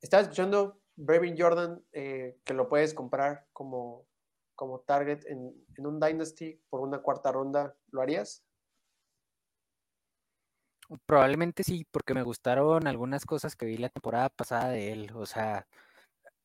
estaba 0.00 0.22
escuchando 0.22 0.81
Brevin 0.96 1.36
Jordan, 1.38 1.82
eh, 1.92 2.38
que 2.44 2.54
lo 2.54 2.68
puedes 2.68 2.94
comprar 2.94 3.46
como, 3.52 4.06
como 4.54 4.80
target 4.80 5.24
en, 5.26 5.54
un 5.78 6.00
Dynasty 6.00 6.60
por 6.68 6.80
una 6.80 6.98
cuarta 6.98 7.32
ronda, 7.32 7.74
¿lo 7.90 8.02
harías? 8.02 8.44
Probablemente 11.06 11.64
sí, 11.64 11.86
porque 11.90 12.12
me 12.12 12.22
gustaron 12.22 12.86
algunas 12.86 13.24
cosas 13.24 13.56
que 13.56 13.66
vi 13.66 13.78
la 13.78 13.88
temporada 13.88 14.28
pasada 14.28 14.68
de 14.68 14.92
él. 14.92 15.10
O 15.14 15.24
sea, 15.24 15.66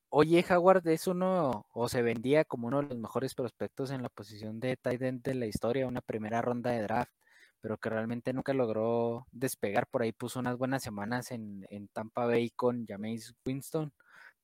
oye, 0.09 0.45
Howard 0.49 0.87
es 0.87 1.07
uno, 1.07 1.65
o 1.73 1.89
se 1.89 2.01
vendía 2.01 2.45
como 2.45 2.67
uno 2.67 2.81
de 2.81 2.87
los 2.89 2.97
mejores 2.97 3.35
prospectos 3.35 3.91
en 3.91 4.01
la 4.01 4.09
posición 4.09 4.59
de 4.61 4.77
tight 4.77 5.01
end 5.01 5.21
de 5.23 5.33
la 5.35 5.47
historia, 5.47 5.87
una 5.87 6.01
primera 6.01 6.41
ronda 6.41 6.71
de 6.71 6.83
draft, 6.83 7.11
pero 7.59 7.77
que 7.77 7.89
realmente 7.89 8.31
nunca 8.31 8.53
logró 8.53 9.27
despegar. 9.31 9.87
Por 9.87 10.03
ahí 10.03 10.13
puso 10.13 10.39
unas 10.39 10.57
buenas 10.57 10.81
semanas 10.81 11.31
en, 11.31 11.65
en 11.69 11.89
Tampa 11.89 12.25
Bay 12.25 12.51
con 12.51 12.85
Jameis 12.87 13.35
Winston 13.45 13.91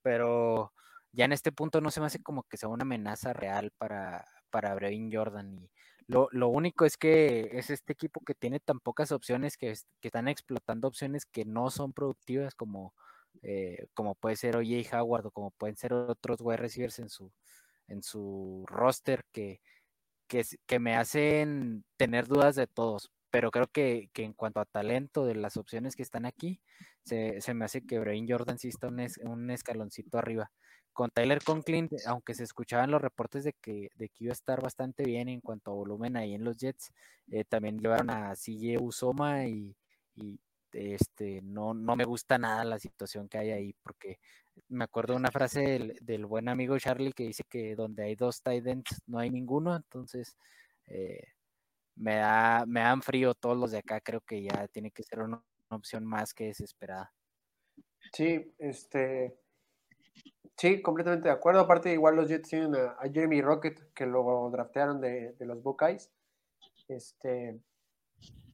pero 0.04 0.74
ya 1.12 1.26
en 1.26 1.32
este 1.32 1.52
punto 1.52 1.82
no 1.82 1.92
se 1.92 2.00
me 2.00 2.08
hace 2.08 2.22
como 2.22 2.44
que 2.44 2.58
sea 2.58 2.70
una 2.70 2.84
amenaza 2.84 3.34
real 3.34 3.72
para, 3.78 4.26
para 4.50 4.76
Brevin 4.76 5.12
Jordan. 5.12 5.54
Y 5.58 5.72
lo, 6.08 6.28
lo, 6.32 6.50
único 6.50 6.86
es 6.86 6.98
que 6.98 7.50
es 7.54 7.70
este 7.70 7.94
equipo 7.94 8.22
que 8.26 8.36
tiene 8.36 8.60
tan 8.60 8.80
pocas 8.80 9.12
opciones 9.12 9.58
que, 9.58 9.74
están 10.02 10.28
explotando 10.28 10.88
opciones 10.88 11.26
que 11.26 11.46
no 11.46 11.72
son 11.72 11.94
productivas 11.94 12.56
como, 12.56 12.94
eh, 13.42 13.88
como 13.94 14.16
puede 14.16 14.36
ser 14.36 14.58
OJ 14.58 14.94
Howard 14.94 15.28
o 15.28 15.32
como 15.32 15.52
pueden 15.52 15.78
ser 15.78 15.94
otros 15.94 16.42
wide 16.42 16.58
receivers 16.58 17.00
en 17.00 17.10
su, 17.10 17.32
en 17.88 18.04
su 18.04 18.66
roster 18.68 19.24
que, 19.32 19.62
que 20.28 20.80
me 20.80 20.96
hacen 20.96 21.86
tener 21.96 22.28
dudas 22.28 22.56
de 22.56 22.68
todos 22.68 23.12
pero 23.34 23.50
creo 23.50 23.66
que, 23.66 24.12
que, 24.14 24.24
en 24.24 24.34
cuanto 24.34 24.60
a 24.60 24.66
talento 24.66 25.26
de 25.26 25.34
las 25.34 25.58
opciones 25.58 25.96
que 25.96 26.04
están 26.04 26.28
aquí, 26.28 26.62
se, 27.04 27.42
se 27.42 27.56
me 27.56 27.66
hace 27.66 27.84
que 27.84 27.98
Brain 27.98 28.28
Jordan 28.30 28.60
sí 28.60 28.68
está 28.68 28.90
un, 28.90 29.50
escaloncito 29.50 30.20
arriba. 30.20 30.52
Con 30.94 31.10
Tyler 31.10 31.44
Conklin, 31.44 31.90
aunque 32.06 32.36
se 32.36 32.44
escuchaban 32.44 32.92
los 32.92 33.02
reportes 33.02 33.44
de 33.44 33.54
que, 33.54 33.90
de 33.96 34.10
que 34.10 34.26
iba 34.26 34.34
a 34.34 34.34
estar 34.34 34.62
bastante 34.62 35.04
bien 35.04 35.30
en 35.30 35.42
cuanto 35.42 35.72
a 35.72 35.74
volumen 35.74 36.16
ahí 36.16 36.36
en 36.36 36.44
los 36.44 36.58
Jets, 36.58 36.92
eh, 37.32 37.44
también 37.44 37.80
llevaron 37.80 38.12
a 38.12 38.36
CJ 38.36 38.80
Usoma 38.80 39.48
y, 39.48 39.76
y 40.14 40.40
este, 40.72 41.42
no, 41.42 41.74
no 41.74 41.96
me 41.96 42.06
gusta 42.06 42.38
nada 42.38 42.64
la 42.64 42.78
situación 42.78 43.28
que 43.30 43.40
hay 43.40 43.50
ahí, 43.50 43.74
porque 43.82 44.20
me 44.70 44.84
acuerdo 44.84 45.16
una 45.16 45.32
frase 45.32 45.62
del, 45.62 45.98
del 46.02 46.28
buen 46.28 46.50
amigo 46.50 46.78
Charlie 46.78 47.14
que 47.14 47.24
dice 47.24 47.44
que 47.50 47.76
donde 47.76 48.04
hay 48.04 48.16
dos 48.16 48.44
tight 48.44 48.68
ends 48.68 49.02
no 49.08 49.18
hay 49.18 49.32
ninguno, 49.32 49.76
entonces 49.76 50.38
eh, 50.86 51.34
me, 51.96 52.16
da, 52.16 52.66
me 52.68 52.82
dan 52.82 53.02
frío 53.02 53.34
todos 53.34 53.58
los 53.58 53.72
de 53.72 53.80
acá, 53.80 54.02
creo 54.02 54.22
que 54.22 54.44
ya 54.44 54.68
tiene 54.68 54.92
que 54.92 55.04
ser 55.04 55.20
una, 55.22 55.44
opción 55.70 56.06
más 56.06 56.36
que 56.36 56.46
desesperada. 56.46 57.12
Sí, 58.12 58.54
este, 58.60 59.40
sí, 60.56 60.84
completamente 60.84 61.30
de 61.30 61.34
acuerdo. 61.34 61.62
Aparte, 61.62 61.92
igual 61.92 62.16
los 62.16 62.30
Jets 62.30 62.50
tienen 62.50 62.76
a, 62.76 62.96
Jeremy 63.12 63.42
Rocket, 63.42 63.92
que 63.94 64.06
lo 64.06 64.52
draftearon 64.52 65.02
de, 65.02 65.36
los 65.40 65.64
Buckeyes. 65.64 66.12
Este, 66.88 67.60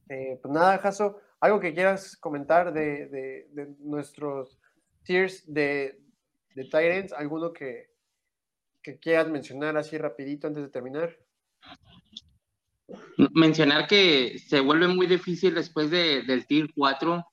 eh, 0.08 0.38
pues 0.40 0.54
nada, 0.54 0.78
Jaso, 0.78 1.20
¿Algo 1.40 1.58
que 1.58 1.72
quieras 1.72 2.18
comentar 2.18 2.72
de, 2.74 3.48
nuestros 3.78 4.60
tiers 5.04 5.42
de, 5.52 5.98
de 6.54 6.64
Tyrants? 6.66 7.14
¿Alguno 7.14 7.52
que, 7.54 7.94
que 8.82 8.98
quieras 8.98 9.28
mencionar 9.28 9.78
así 9.78 9.96
rapidito 9.96 10.46
antes 10.46 10.62
de 10.62 10.68
terminar? 10.68 11.16
Mencionar 13.34 13.86
que 13.86 14.38
se 14.38 14.60
vuelve 14.60 14.88
muy 14.88 15.06
difícil 15.06 15.54
después 15.54 15.90
de, 15.90 16.22
del 16.22 16.46
Tier 16.46 16.68
4, 16.74 17.24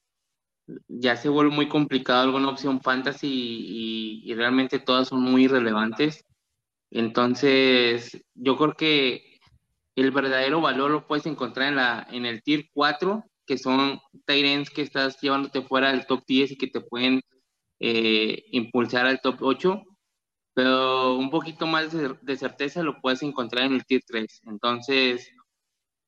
ya 0.87 1.15
se 1.15 1.29
vuelve 1.29 1.55
muy 1.55 1.67
complicado 1.69 2.21
alguna 2.21 2.49
opción 2.49 2.81
fantasy 2.81 4.23
y, 4.25 4.33
realmente 4.35 4.79
todas 4.79 5.07
son 5.07 5.21
muy 5.21 5.47
relevantes. 5.47 6.25
Entonces, 6.91 8.21
yo 8.35 8.57
creo 8.57 8.73
que 8.73 9.39
el 9.95 10.11
verdadero 10.11 10.61
valor 10.61 10.91
lo 10.91 11.07
puedes 11.07 11.25
encontrar 11.25 11.69
en, 11.69 11.75
la, 11.77 12.07
en 12.11 12.25
el 12.25 12.43
Tier 12.43 12.65
4, 12.73 13.23
que 13.45 13.57
son 13.57 13.99
Tyrants 14.25 14.69
que 14.69 14.81
estás 14.81 15.19
llevándote 15.21 15.61
fuera 15.61 15.91
del 15.91 16.05
top 16.05 16.23
10 16.27 16.51
y 16.51 16.57
que 16.57 16.67
te 16.67 16.81
pueden 16.81 17.21
eh, 17.79 18.43
impulsar 18.51 19.05
al 19.05 19.21
top 19.21 19.37
8 19.41 19.83
pero 20.57 21.13
un 21.13 21.29
poquito 21.29 21.67
más 21.67 21.91
de, 21.91 22.35
certeza 22.35 22.81
lo 22.81 22.99
puedes 22.99 23.21
encontrar 23.21 23.65
en 23.65 23.73
el 23.73 23.85
tier 23.85 24.01
3. 24.07 24.41
Entonces, 24.47 25.31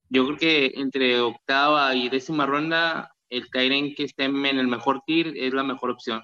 yo 0.09 0.25
creo 0.25 0.37
que 0.37 0.71
entre 0.75 1.19
octava 1.21 1.93
y 1.95 2.09
décima 2.09 2.45
ronda, 2.45 3.15
el 3.29 3.49
Tyren 3.51 3.93
que 3.93 4.03
esté 4.03 4.25
en 4.25 4.45
el 4.45 4.67
mejor 4.67 5.01
tier 5.05 5.33
es 5.37 5.53
la 5.53 5.63
mejor 5.63 5.91
opción. 5.91 6.23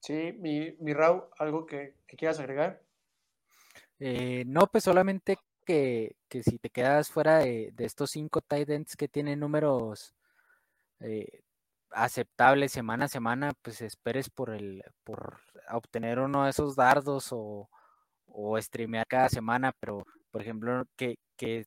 Sí, 0.00 0.34
mi, 0.38 0.72
mi 0.80 0.92
Raúl, 0.92 1.22
¿algo 1.38 1.64
que, 1.64 1.94
quieras 2.06 2.38
agregar? 2.40 2.82
Eh, 3.98 4.44
no, 4.46 4.66
pues 4.66 4.84
solamente 4.84 5.38
que, 5.64 6.16
si 6.28 6.58
te 6.58 6.68
quedas 6.68 7.10
fuera 7.10 7.38
de, 7.38 7.72
estos 7.78 8.10
cinco 8.10 8.40
Titans 8.42 8.96
que 8.96 9.08
tienen 9.08 9.40
números 9.40 10.14
eh, 11.00 11.42
aceptables 11.90 12.72
semana 12.72 13.06
a 13.06 13.08
semana, 13.08 13.52
pues 13.62 13.80
esperes 13.80 14.28
por 14.28 14.50
el, 14.50 14.82
por 15.04 15.40
obtener 15.70 16.18
uno 16.18 16.44
de 16.44 16.50
esos 16.50 16.76
dardos 16.76 17.28
o, 17.30 17.70
o 18.26 18.60
streamear 18.60 19.06
cada 19.06 19.28
semana, 19.28 19.72
pero 19.80 20.04
por 20.34 20.42
ejemplo, 20.42 20.84
que, 20.96 21.20
que 21.36 21.64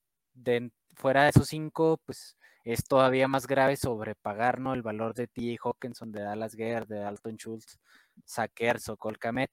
fuera 0.95 1.23
de 1.23 1.29
esos 1.29 1.47
cinco, 1.47 1.99
pues 2.05 2.37
es 2.63 2.83
todavía 2.83 3.27
más 3.27 3.47
grave 3.47 3.77
sobrepagar 3.77 4.59
¿no? 4.59 4.73
el 4.73 4.81
valor 4.81 5.13
de 5.13 5.27
T.J. 5.27 5.69
Hawkinson, 5.69 6.11
de 6.11 6.21
Dallas 6.21 6.55
Guerra, 6.55 6.85
de 6.85 7.03
Alton 7.03 7.37
Schultz, 7.37 7.79
Sackers 8.25 8.89
o 8.89 8.97
Colcamet. 8.97 9.51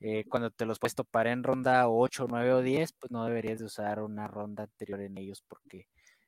Eh, 0.00 0.24
cuando 0.28 0.50
te 0.50 0.66
los 0.66 0.78
puedes 0.78 0.94
topar 0.94 1.26
en 1.26 1.42
ronda 1.42 1.88
8, 1.88 2.26
9 2.28 2.52
o 2.54 2.62
10, 2.62 2.92
pues 2.94 3.10
no 3.10 3.24
deberías 3.24 3.60
de 3.60 3.66
usar 3.66 4.02
una 4.02 4.26
ronda 4.28 4.64
anterior 4.64 5.00
en 5.00 5.16
ellos 5.16 5.42
porque 5.46 5.86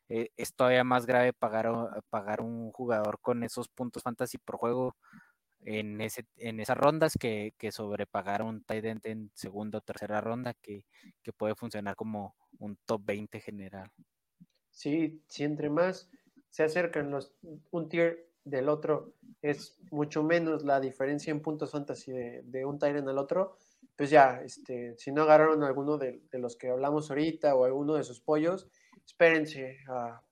eh, 0.09 0.31
es 0.37 0.55
todavía 0.55 0.85
más 0.85 1.07
grave 1.07 1.33
pagar, 1.33 1.71
pagar 2.09 2.41
un 2.41 2.73
jugador 2.73 3.19
con 3.21 3.43
esos 3.43 3.69
puntos 3.69 4.03
fantasy 4.03 4.39
por 4.39 4.57
juego 4.57 4.97
en, 5.65 6.01
ese, 6.01 6.25
en 6.37 6.61
esas 6.61 6.77
rondas 6.77 7.15
que, 7.19 7.55
que 7.59 7.73
sobrepagar 7.73 8.43
un 8.43 8.63
tight 8.63 8.85
end 8.85 9.07
en 9.07 9.31
segunda 9.35 9.79
o 9.79 9.81
tercera 9.81 10.21
ronda 10.21 10.55
que, 10.55 10.85
puede 11.37 11.55
funcionar 11.55 11.95
como 11.95 12.35
un 12.59 12.77
top 12.87 13.03
20 13.05 13.41
general. 13.41 13.91
Sí, 14.71 15.23
si 15.29 15.45
entre 15.45 15.69
más 15.69 16.11
se 16.49 16.63
acercan 16.63 17.11
los, 17.11 17.35
un 17.71 17.89
tier 17.89 18.31
del 18.45 18.69
otro, 18.69 19.13
es 19.43 19.79
mucho 19.91 20.23
menos 20.23 20.65
la 20.65 20.81
diferencia 20.81 21.31
en 21.31 21.43
puntos 21.43 21.73
fantasy 21.73 22.13
de, 22.13 22.65
un 22.65 22.79
tight 22.79 22.97
end 22.97 23.09
al 23.09 23.19
otro, 23.19 23.59
pues 23.95 24.11
ya, 24.11 24.41
este, 24.43 24.97
si 24.97 25.13
no 25.13 25.23
agarraron 25.23 25.63
alguno 25.63 25.99
de, 25.99 26.23
de, 26.31 26.39
los 26.39 26.57
que 26.57 26.71
hablamos 26.71 27.11
ahorita 27.11 27.55
o 27.55 27.65
alguno 27.65 27.95
de 27.95 28.05
sus 28.05 28.21
pollos, 28.21 28.69
espérense 29.05 29.79
a, 29.89 30.23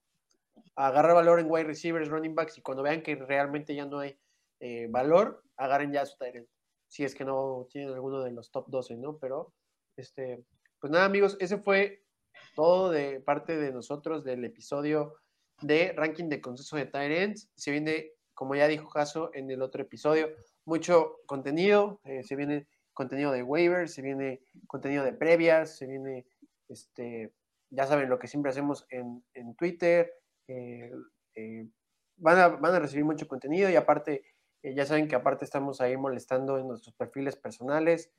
a 0.77 0.87
agarrar 0.87 1.15
valor 1.15 1.41
en 1.41 1.51
wide 1.51 1.65
receivers, 1.65 2.09
running 2.09 2.35
backs 2.35 2.59
y 2.59 2.63
cuando 2.63 2.83
vean 2.83 3.03
que 3.03 3.17
realmente 3.17 3.75
ya 3.75 3.85
no 3.85 3.99
hay 3.99 4.17
eh, 4.61 4.87
valor, 4.89 5.43
agarren 5.57 5.93
ya 5.93 6.07
su 6.07 6.17
Tyrant. 6.19 6.49
Si 6.89 7.05
es 7.05 7.15
que 7.15 7.25
no 7.25 7.67
tienen 7.71 7.93
alguno 7.93 8.23
de 8.23 8.33
los 8.33 8.51
top 8.51 8.67
12, 8.69 8.97
¿no? 8.97 9.19
Pero, 9.19 9.53
este, 9.97 10.45
pues 10.81 10.91
nada, 10.91 11.05
amigos, 11.05 11.37
ese 11.41 11.59
fue 11.59 12.05
todo 12.55 12.91
de 12.91 13.21
parte 13.21 13.57
de 13.57 13.73
nosotros 13.73 14.25
del 14.25 14.45
episodio 14.45 15.15
de 15.63 15.93
ranking 15.97 16.29
de 16.29 16.41
consenso 16.41 16.77
de 16.77 16.87
Tyrants. 16.87 17.51
Se 17.57 17.71
viene, 17.71 18.13
como 18.35 18.55
ya 18.55 18.69
dijo 18.69 18.89
Caso 18.89 19.31
en 19.35 19.51
el 19.51 19.63
otro 19.63 19.83
episodio, 19.83 20.29
mucho 20.65 21.19
contenido. 21.27 22.01
Eh, 22.05 22.23
se 22.23 22.37
viene 22.37 22.69
contenido 22.93 23.33
de 23.33 23.43
waivers, 23.43 23.95
se 23.95 24.03
viene 24.03 24.43
contenido 24.67 25.05
de 25.05 25.13
previas, 25.13 25.77
se 25.77 25.87
viene, 25.87 26.27
este, 26.69 27.33
ya 27.71 27.87
saben 27.87 28.09
lo 28.09 28.19
que 28.19 28.29
siempre 28.29 28.51
hacemos 28.51 28.87
en, 28.91 29.23
Twitter. 29.57 30.13
Eh, 30.49 30.91
van, 32.17 32.39
a, 32.39 32.49
van 32.49 32.75
a 32.75 32.79
recibir 32.79 33.05
mucho 33.05 33.27
contenido 33.27 33.69
y 33.71 33.77
aparte 33.77 34.25
eh, 34.67 34.75
ya 34.75 34.85
saben 34.85 35.07
que 35.07 35.15
aparte 35.15 35.45
estamos 35.45 35.81
ahí 35.81 35.97
molestando 35.97 36.59
en 36.59 36.67
nuestros 36.67 36.93
perfiles 36.97 37.37
personales. 37.37 38.11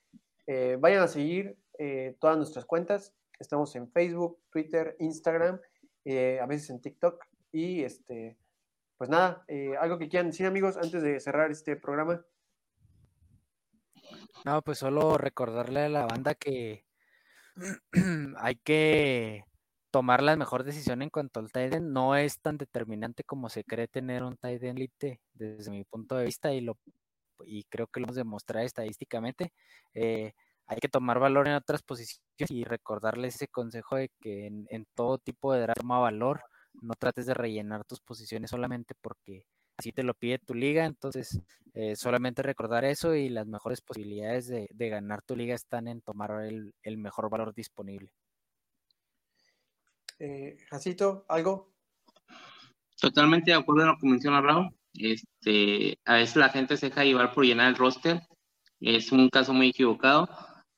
Eh, 0.45 0.77
vayan 0.79 1.03
a 1.03 1.09
seguir 1.09 1.57
eh, 1.77 2.15
todas 2.21 2.37
nuestras 2.37 2.63
cuentas. 2.63 3.13
Estamos 3.37 3.75
en 3.75 3.91
Facebook, 3.91 4.39
Twitter, 4.49 4.95
Instagram, 4.99 5.59
a 6.05 6.45
veces 6.45 6.69
en 6.69 6.79
TikTok. 6.79 7.21
Y 7.51 7.83
este, 7.83 8.37
pues 8.97 9.09
nada, 9.09 9.45
algo 9.79 9.97
que 9.97 10.07
quieran 10.07 10.27
decir 10.27 10.45
amigos 10.45 10.77
antes 10.77 11.03
de 11.03 11.19
cerrar 11.19 11.51
este 11.51 11.75
programa. 11.75 12.25
No, 14.45 14.61
pues 14.61 14.77
solo 14.77 15.17
recordarle 15.17 15.81
a 15.81 15.89
la 15.89 16.05
banda 16.05 16.33
que 16.33 16.85
hay 18.37 18.55
que 18.55 19.43
tomar 19.91 20.21
la 20.21 20.35
mejor 20.35 20.63
decisión 20.63 21.01
en 21.01 21.09
cuanto 21.09 21.39
al 21.39 21.51
tight 21.51 21.75
no 21.79 22.15
es 22.15 22.39
tan 22.39 22.57
determinante 22.57 23.23
como 23.23 23.49
se 23.49 23.63
cree 23.63 23.87
tener 23.87 24.23
un 24.23 24.37
tight 24.37 24.61
elite 24.63 25.21
desde 25.33 25.71
mi 25.71 25.83
punto 25.83 26.15
de 26.17 26.25
vista 26.25 26.53
y 26.53 26.61
lo 26.61 26.77
y 27.45 27.63
creo 27.65 27.87
que 27.87 27.99
lo 27.99 28.05
hemos 28.07 28.15
demostrado 28.15 28.65
estadísticamente. 28.65 29.53
Eh, 29.93 30.33
hay 30.65 30.77
que 30.79 30.89
tomar 30.89 31.19
valor 31.19 31.47
en 31.47 31.53
otras 31.53 31.81
posiciones 31.83 32.21
y 32.49 32.63
recordarles 32.63 33.35
ese 33.35 33.47
consejo 33.47 33.95
de 33.95 34.09
que 34.19 34.47
en, 34.47 34.85
todo 34.95 35.17
tipo 35.17 35.53
de 35.53 35.61
draft 35.61 35.81
toma 35.81 35.99
valor. 35.99 36.41
No 36.81 36.93
trates 36.95 37.25
de 37.25 37.33
rellenar 37.33 37.85
tus 37.85 38.01
posiciones 38.01 38.51
solamente 38.51 38.93
porque 39.01 39.45
así 39.77 39.91
te 39.91 40.03
lo 40.03 40.13
pide 40.13 40.39
tu 40.39 40.53
liga. 40.53 40.85
Entonces, 40.85 41.39
eh, 41.73 41.95
solamente 41.95 42.43
recordar 42.43 42.85
eso 42.85 43.15
y 43.15 43.29
las 43.29 43.47
mejores 43.47 43.81
posibilidades 43.81 44.47
de, 44.47 44.89
ganar 44.89 45.21
tu 45.21 45.35
liga 45.35 45.55
están 45.55 45.87
en 45.87 46.01
tomar 46.01 46.31
el 46.41 46.97
mejor 46.97 47.29
valor 47.29 47.53
disponible. 47.53 48.11
Eh, 50.19 50.57
Jacito, 50.69 51.25
¿algo? 51.29 51.73
Totalmente 52.99 53.51
de 53.51 53.57
acuerdo 53.57 53.81
en 53.81 53.87
lo 53.89 53.97
que 53.97 54.07
menciona 54.07 54.41
Raúl. 54.41 54.75
Este, 54.93 55.99
a 56.05 56.15
veces 56.15 56.35
la 56.37 56.49
gente 56.49 56.77
se 56.77 56.89
deja 56.89 57.03
llevar 57.03 57.33
por 57.33 57.45
llenar 57.45 57.69
el 57.69 57.75
roster. 57.75 58.21
Es 58.79 59.11
un 59.11 59.29
caso 59.29 59.53
muy 59.53 59.69
equivocado. 59.69 60.29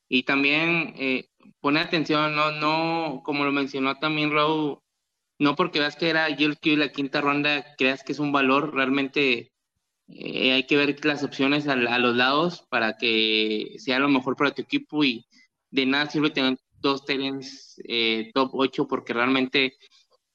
Y 0.10 0.24
también 0.24 0.94
eh, 0.98 1.30
pone 1.62 1.80
atención, 1.80 2.36
no, 2.36 2.52
no, 2.52 3.22
como 3.24 3.46
lo 3.46 3.52
mencionó 3.52 3.96
también 3.96 4.32
Raúl, 4.32 4.80
no 5.40 5.56
porque 5.56 5.80
veas 5.80 5.96
que 5.96 6.10
era 6.10 6.30
y 6.30 6.76
la 6.76 6.92
quinta 6.92 7.22
ronda, 7.22 7.66
creas 7.78 8.04
que 8.04 8.12
es 8.12 8.20
un 8.20 8.32
valor, 8.32 8.74
realmente 8.74 9.52
eh, 10.08 10.52
hay 10.52 10.64
que 10.66 10.78
ver 10.78 11.04
las 11.06 11.24
opciones 11.24 11.68
a, 11.68 11.76
los 11.76 12.16
lados 12.16 12.66
para 12.70 12.98
que 12.98 13.76
sea 13.78 14.00
lo 14.00 14.10
mejor 14.10 14.36
para 14.36 14.52
tu 14.52 14.62
equipo 14.64 15.04
y 15.04 15.26
de 15.72 15.86
nada 15.86 16.10
sirve 16.10 16.32
tener 16.32 16.58
dos 16.82 17.06
Tyrants 17.06 17.82
eh, 17.86 18.32
top 18.34 18.52
8 18.54 18.88
porque 18.88 19.14
realmente 19.14 19.74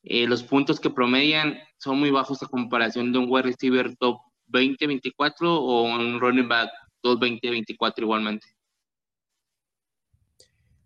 eh, 0.03 0.27
los 0.27 0.43
puntos 0.43 0.81
que 0.81 0.91
promedian 0.91 1.59
son 1.79 1.99
muy 1.99 2.11
bajos 2.11 2.43
a 2.43 2.47
comparación 2.47 3.13
de 3.13 3.19
un 3.19 3.31
wide 3.31 3.45
receiver 3.45 3.97
top 3.97 4.19
20-24 4.49 5.35
o 5.43 5.83
un 5.83 6.21
running 6.21 6.49
back 6.49 6.71
top 7.01 7.21
20-24 7.21 7.93
igualmente. 7.99 8.47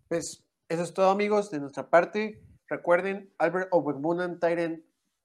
Pues 0.07 0.43
eso 0.69 0.83
es 0.83 0.93
todo 0.93 1.09
amigos 1.09 1.51
de 1.51 1.59
nuestra 1.59 1.89
parte. 1.89 2.41
Recuerden, 2.67 3.33
Albert 3.37 3.69
Oberbunan 3.71 4.39
Tyrant 4.39 4.83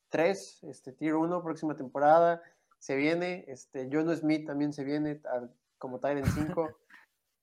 3, 0.09 0.65
este 0.65 0.93
Tier 0.93 1.15
1, 1.15 1.43
próxima 1.43 1.77
temporada, 1.77 2.43
se 2.79 2.97
viene. 2.97 3.45
Este, 3.49 3.89
John 3.91 4.15
Smith 4.17 4.47
también 4.47 4.73
se 4.73 4.85
viene 4.85 5.21
como 5.79 6.01
Tyrant 6.01 6.27
5. 6.27 6.69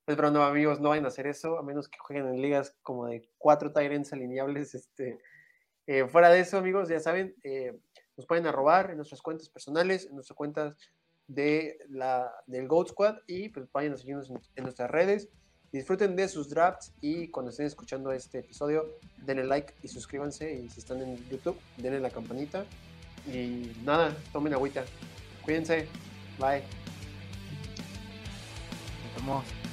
Es 0.07 0.15
pues, 0.15 0.31
no, 0.31 0.43
amigos, 0.43 0.79
no 0.79 0.89
vayan 0.89 1.05
a 1.05 1.09
hacer 1.09 1.27
eso, 1.27 1.59
a 1.59 1.63
menos 1.63 1.87
que 1.87 1.99
jueguen 1.99 2.27
en 2.27 2.41
ligas 2.41 2.75
como 2.81 3.05
de 3.05 3.29
cuatro 3.37 3.71
Tyrants 3.71 4.13
alineables. 4.13 4.73
Este, 4.81 5.19
eh, 5.87 6.07
fuera 6.07 6.29
de 6.29 6.39
eso, 6.39 6.57
amigos, 6.57 6.89
ya 6.89 6.99
saben, 6.99 7.35
eh, 7.43 7.77
nos 8.17 8.25
pueden 8.25 8.47
arrobar 8.47 8.91
en 8.91 8.97
nuestras 8.97 9.21
cuentas 9.21 9.49
personales, 9.49 10.05
en 10.05 10.15
nuestras 10.15 10.35
cuentas 10.35 10.75
de 11.27 11.77
la, 11.89 12.31
del 12.45 12.67
Goat 12.67 12.89
Squad 12.89 13.17
y 13.27 13.49
pues 13.49 13.71
vayan 13.71 13.93
a 13.93 13.97
seguirnos 13.97 14.29
en, 14.29 14.63
nuestras 14.63 14.89
redes. 14.89 15.29
Disfruten 15.71 16.15
de 16.15 16.27
sus 16.27 16.49
drafts 16.49 16.93
y 16.99 17.29
cuando 17.29 17.51
estén 17.51 17.65
escuchando 17.65 18.11
este 18.11 18.39
episodio, 18.39 18.99
denle 19.25 19.45
like 19.45 19.73
y 19.81 19.87
suscríbanse. 19.87 20.53
Y 20.53 20.69
si 20.69 20.79
están 20.79 21.01
en 21.01 21.17
YouTube, 21.29 21.57
denle 21.77 21.99
la 21.99 22.09
campanita. 22.09 22.65
Y 23.25 23.71
nada, 23.85 24.15
tomen 24.33 24.53
agüita. 24.53 24.83
Cuídense. 25.43 25.87
Bye. 26.37 26.63
Nos 29.03 29.15
vemos. 29.15 29.70